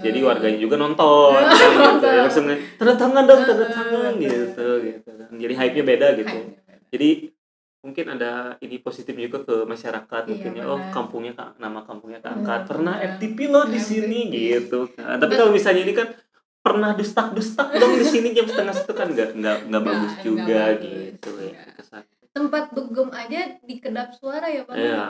jadi 0.00 0.18
warganya 0.24 0.58
juga 0.58 0.80
nonton. 0.80 1.36
Gitu. 2.02 2.08
Langsung 2.08 2.48
tanda 2.80 2.94
tangan 2.96 3.22
dong 3.28 3.42
tanda 3.46 3.66
tangan 3.70 4.12
gitu 4.18 4.66
gitu 4.82 5.10
kan. 5.14 5.30
jadi 5.36 5.54
hype 5.54 5.74
nya 5.78 5.84
beda 5.84 6.08
gitu. 6.18 6.36
Jadi 6.90 7.10
mungkin 7.82 8.06
ada 8.08 8.32
ini 8.58 8.78
positif 8.78 9.10
juga 9.12 9.42
ke 9.42 9.54
masyarakat 9.64 10.22
Iya, 10.22 10.30
mungkin 10.30 10.52
ya. 10.54 10.64
Oh 10.64 10.78
kampungnya 10.88 11.32
Kak- 11.32 11.58
nama 11.58 11.82
kampungnya 11.82 12.18
Hmm, 12.18 12.26
keangkat 12.38 12.60
pernah 12.64 12.94
benar. 12.96 13.10
FTP 13.12 13.38
loh 13.48 13.64
di 13.64 13.74
FTP. 13.74 13.84
sini 13.84 14.20
gitu 14.30 14.78
kan. 14.88 15.18
Tapi 15.18 15.28
Bet- 15.28 15.38
kalau 15.38 15.50
misalnya 15.50 15.82
ini 15.82 15.92
kan 15.92 16.08
pernah 16.58 16.90
dustak 16.92 17.26
dustak 17.32 17.68
dong 17.74 17.92
di 17.92 18.06
sini 18.06 18.30
jam 18.30 18.46
setengah 18.46 18.70
satu 18.72 18.92
kan. 18.92 19.08
Nggak 19.08 19.34
nggak 19.34 19.58
nggak 19.66 19.82
bagus 19.82 20.14
juga 20.20 20.62
gitu 20.78 21.30
ya. 21.42 21.58
kesan 21.72 22.02
tempat 22.32 22.70
dugem 22.70 23.12
aja 23.12 23.40
di 23.60 23.74
kedap 23.76 24.08
suara 24.12 24.46
ya 24.46 24.62
pak? 24.62 24.74
Iya. 24.74 25.04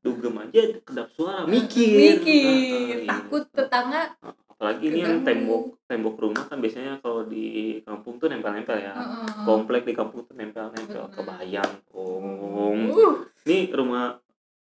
dugem 0.00 0.36
aja 0.38 0.60
kedap 0.78 1.08
suara 1.10 1.44
mikir. 1.44 2.20
Mikir. 2.20 3.04
Takut 3.04 3.44
tetangga 3.50 4.12
apalagi 4.54 4.86
ini 4.86 4.98
yang 5.02 5.20
Keganggu. 5.20 5.26
tembok 5.26 5.64
tembok 5.90 6.14
rumah 6.22 6.44
kan 6.46 6.62
biasanya 6.62 7.02
kalau 7.02 7.26
di 7.26 7.44
kampung 7.82 8.22
tuh 8.22 8.30
nempel-nempel 8.30 8.78
ya 8.78 8.94
Heeh. 8.94 9.42
komplek 9.42 9.82
di 9.82 9.92
kampung 9.92 10.22
tuh 10.22 10.34
nempel-nempel 10.38 11.10
Benar. 11.10 11.14
kebayang 11.18 11.72
om 11.90 12.78
Uh, 12.94 13.26
ini 13.44 13.68
rumah 13.74 14.14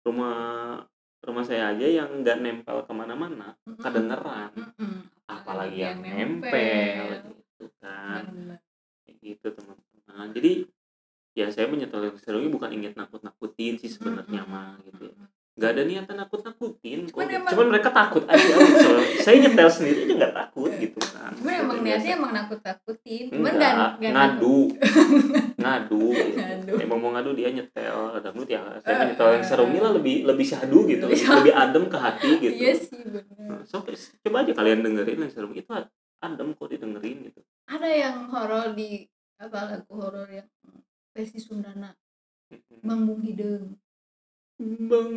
rumah 0.06 0.38
rumah 1.22 1.44
saya 1.46 1.74
aja 1.74 1.86
yang 1.86 2.22
nggak 2.22 2.38
nempel 2.42 2.86
ke 2.86 2.94
mana-mana 2.94 3.58
mm-mm. 3.66 3.82
kedengeran 3.82 4.50
Mm-mm. 4.54 4.94
apalagi 5.26 5.78
yang 5.82 6.02
yang 6.06 6.38
nempel. 6.38 6.50
nempel 6.52 7.34
gitu 7.34 7.66
kan. 7.82 8.24
Kayak 9.02 9.16
gitu 9.22 9.48
teman-teman 9.54 10.28
jadi 10.34 10.52
ya 11.32 11.48
saya 11.50 11.66
menyetel 11.72 12.12
serunya 12.20 12.52
bukan 12.52 12.70
ingin 12.70 12.94
nakut-nakutin 12.94 13.80
sih 13.80 13.90
sebenarnya 13.90 14.46
Mm-mm. 14.46 14.54
mah 14.54 14.78
gitu 14.86 15.10
ya 15.10 15.26
nggak 15.52 15.70
ada 15.70 15.84
niatan 15.84 16.16
nakut-nakutin 16.16 17.00
kok 17.06 17.12
Cuman 17.14 17.28
emang- 17.30 17.52
cuman 17.52 17.68
mereka 17.70 17.90
takut 17.92 18.24
aja 18.24 18.54
So, 18.56 18.92
saya 19.20 19.36
nyetel 19.38 19.68
sendiri 19.68 20.00
aja 20.02 20.14
nggak 20.16 20.34
takut 20.34 20.72
gitu 20.74 21.00
kan. 21.06 21.32
Cuman 21.36 21.54
emang 21.60 21.78
niatnya 21.82 22.12
emang 22.16 22.32
nakut-nakutin. 22.32 23.24
Cuman 23.30 23.52
Enggak, 23.52 23.72
nggak 23.72 23.90
nggak 24.00 24.14
ngadu. 24.16 24.58
Ngadu. 25.62 26.06
Gitu. 26.10 26.38
Ngadu. 26.38 26.74
emang 26.80 26.98
mau 26.98 27.12
ngadu 27.12 27.32
dia 27.34 27.50
nyetel. 27.50 27.98
Dangdut 28.18 28.48
ya 28.48 28.62
saya 28.80 28.88
Eh, 28.88 28.96
mah 28.96 29.06
nyetel 29.08 29.28
yang 29.30 29.44
eh. 29.44 29.48
serumnya 29.48 29.82
lah 29.82 29.92
lebih 29.94 30.16
lebih 30.24 30.46
syahdu 30.46 30.80
gitu 30.86 31.06
Lebih 31.06 31.20
lebih, 31.28 31.54
adem 31.54 31.84
ke 31.86 31.98
hati 31.98 32.32
gitu. 32.42 32.54
iya 32.54 32.74
sih 32.74 33.02
benar 33.04 33.26
Nah, 33.44 33.62
so, 33.64 33.84
coba 33.84 34.38
aja 34.42 34.52
kalian 34.54 34.80
dengerin 34.82 35.20
yang 35.20 35.32
serum 35.32 35.52
itu 35.52 35.68
adem 36.18 36.48
kok 36.54 36.68
didengerin 36.68 37.28
gitu. 37.28 37.42
Ada 37.68 37.90
yang 37.90 38.16
horor 38.28 38.72
di 38.72 39.04
apa 39.36 39.60
lagu 39.68 39.92
horor 39.92 40.28
yang 40.28 40.48
versi 41.12 41.38
Sundana 41.38 41.92
Bang 42.80 43.04
Bung 43.04 43.20
Hideng 43.20 43.76
bang? 44.62 45.14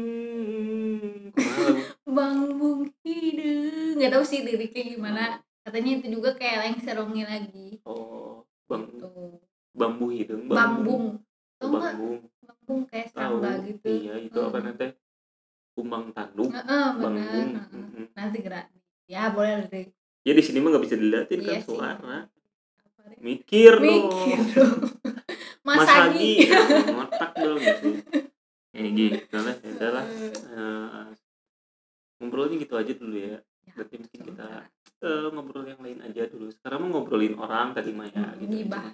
Bang 2.05 2.39
Bung 2.57 2.83
Hideng 3.03 3.99
nggak 3.99 4.11
tahu 4.11 4.25
sih 4.25 4.41
liriknya 4.43 4.83
gimana. 4.91 5.25
Katanya 5.65 5.91
itu 5.97 6.07
juga 6.13 6.33
kayak 6.33 6.57
leng 6.61 6.79
serongi 6.81 7.23
lagi. 7.25 7.69
Oh 7.85 8.45
bang 8.65 8.89
gitu. 8.89 9.41
Bambu 9.75 10.07
hidung 10.09 10.47
bambung 10.47 11.19
bambung 11.59 12.21
bambung 12.41 12.81
kayak 12.87 13.11
tahu. 13.11 13.43
Serangga 13.43 13.53
gitu. 13.67 13.89
Iya 13.91 14.15
itu 14.21 14.39
apa 14.39 14.59
Hmm. 14.59 14.67
nanti 14.71 14.87
kumbang 15.75 16.05
tanduk. 16.15 16.49
Heeh, 16.49 16.87
benar. 16.95 17.03
Bambung 17.03 17.49
heeh. 17.59 17.75
Mm-mm. 17.75 18.05
nanti 18.15 18.39
gerak 18.41 18.67
ya 19.05 19.29
boleh 19.29 19.69
deh 19.69 19.85
ya 20.25 20.33
di 20.33 20.41
sini 20.41 20.65
mah 20.65 20.73
nggak 20.73 20.85
bisa 20.89 20.97
dilihatin 20.97 21.41
Iya 21.41 21.49
kan 21.51 21.59
sih. 21.61 21.67
suara. 21.69 22.17
Apa 22.81 23.03
mikir, 23.21 23.73
mikir 23.77 24.41
dong. 24.41 24.49
Dong. 24.57 24.79
Mas, 25.67 25.77
Mas 25.81 25.89
Agi 25.91 26.33
Agi 26.45 26.93
ngotak 26.93 27.33
dong 27.37 27.59
gitu 27.59 27.91
kayak 28.71 28.84
gitu 28.97 29.37
lah 29.37 29.55
ya 29.61 29.89
lah. 29.91 30.05
Eh, 30.49 31.07
ngobrolnya 32.17 32.57
gitu 32.57 32.75
aja 32.75 32.93
dulu 32.93 33.17
ya. 33.17 33.37
Ya, 33.65 33.71
berarti 33.73 33.95
mungkin 33.97 34.21
kita 34.25 34.47
eh, 35.01 35.27
ngobrol 35.29 35.65
yang 35.65 35.81
lain 35.81 35.99
aja 36.01 36.23
dulu. 36.27 36.49
Sekarang 36.49 36.79
mau 36.81 36.91
ngobrolin 36.95 37.35
orang 37.35 37.73
tadi 37.73 37.91
mah 37.91 38.07
ya 38.07 38.23
Hmm, 38.25 38.39
gitu. 38.39 38.55
gibah. 38.63 38.89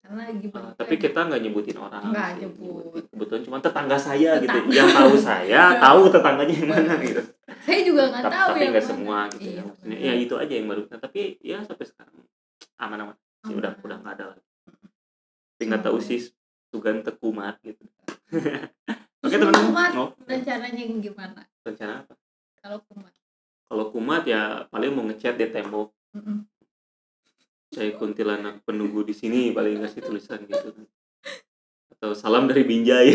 karena 0.00 0.24
lagi 0.26 0.40
Eh, 0.40 0.48
banyak 0.48 0.74
tapi 0.74 0.94
kita 0.96 1.20
nggak 1.22 1.40
nyebutin 1.42 1.76
orang 1.76 2.08
Nggak 2.08 2.28
sih. 2.30 2.38
nyebut. 2.40 3.04
kebetulan 3.06 3.42
cuma 3.44 3.58
tetangga 3.58 3.96
saya 3.96 4.30
gitu. 4.38 4.48
Tetangga. 4.48 4.72
yang 4.72 4.88
tahu 4.90 5.12
saya 5.14 5.62
tahu 5.84 6.00
tetangganya 6.08 6.54
yang 6.56 6.68
mana 6.70 6.92
gitu. 6.98 7.20
Saya 7.60 7.80
juga 7.84 8.02
nggak 8.08 8.24
tahu 8.26 8.48
tapi 8.50 8.64
nggak 8.66 8.86
semua 8.86 9.18
gitu 9.28 9.44
Iya, 9.44 9.52
ya 9.52 9.62
maksudnya 9.62 9.96
ya 9.98 10.12
itu 10.16 10.34
aja 10.34 10.52
yang 10.54 10.66
baru. 10.66 10.82
Nah, 10.88 10.98
tapi 10.98 11.20
ya 11.38 11.60
sampai 11.60 11.84
sekarang 11.84 12.16
aman-aman. 12.78 13.16
Sih 13.42 13.52
udah 13.54 13.70
Aman. 13.70 13.84
udah 13.84 13.96
nggak 13.98 14.14
ada 14.14 14.24
lagi. 14.26 14.44
Tapi 15.52 15.62
nggak 15.68 15.84
tahu 15.84 15.98
sih 16.00 16.20
Sugan 16.70 17.02
tekumat 17.02 17.58
gitu. 17.66 17.82
Oke 19.26 19.36
teman-teman. 19.36 19.70
Kumat 19.70 19.92
oh, 19.98 20.10
rencananya 20.24 20.82
gimana? 21.02 21.42
Rencana 21.66 22.06
apa? 22.06 22.14
Kalau 22.62 22.78
kumat. 22.88 23.12
Kalau 23.70 23.84
kumat 23.92 24.22
ya 24.26 24.64
paling 24.70 24.90
mau 24.94 25.04
ngecat 25.06 25.34
di 25.36 25.46
tembok. 25.50 25.90
Mm-mm. 26.10 26.42
saya 27.70 27.94
kuntilanak 27.94 28.66
penunggu 28.66 29.06
di 29.06 29.14
sini 29.14 29.54
paling 29.54 29.78
ngasih 29.78 30.02
tulisan 30.02 30.42
gitu 30.42 30.74
atau 31.94 32.10
salam 32.18 32.50
dari 32.50 32.66
Binjai. 32.66 33.14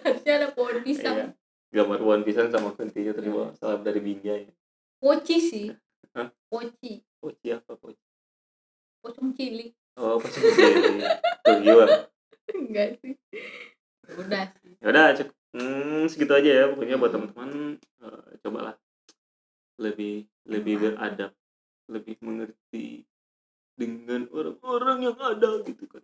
Harusnya 0.00 0.32
ada 0.40 0.48
pohon 0.56 0.80
pisang. 0.80 1.36
Iya. 1.36 1.36
gambar 1.76 2.00
pohon 2.00 2.24
pisang 2.24 2.48
sama 2.48 2.72
kuntinya 2.72 3.12
terima 3.12 3.52
salam 3.60 3.84
dari 3.84 4.00
Binjai. 4.00 4.48
Poci 4.96 5.36
sih. 5.36 5.68
Hah? 6.16 6.32
poci 6.50 6.98
poci 7.22 7.54
apa 7.54 7.78
poci 7.78 8.02
pocong 9.00 9.30
cilik 9.38 9.70
oh 9.98 10.20
tuh 10.20 11.56
gimana 11.64 12.10
enggak 12.54 12.98
sih. 13.02 13.14
Udah 14.18 14.50
sih. 14.58 14.74
Ya 14.82 14.86
udah 14.90 15.06
cukup 15.14 15.36
hmm, 15.54 16.02
segitu 16.10 16.32
aja 16.34 16.50
ya 16.50 16.64
pokoknya 16.70 16.96
buat 16.98 17.12
teman-teman. 17.14 17.50
Eh, 17.78 18.30
cobalah 18.42 18.74
lebih 19.80 20.28
lebih 20.44 20.74
beradab 20.76 21.32
lebih 21.90 22.20
mengerti 22.22 23.02
dengan 23.74 24.28
orang-orang 24.30 25.08
yang 25.08 25.16
ada 25.16 25.64
gitu 25.64 25.88
kan 25.88 25.99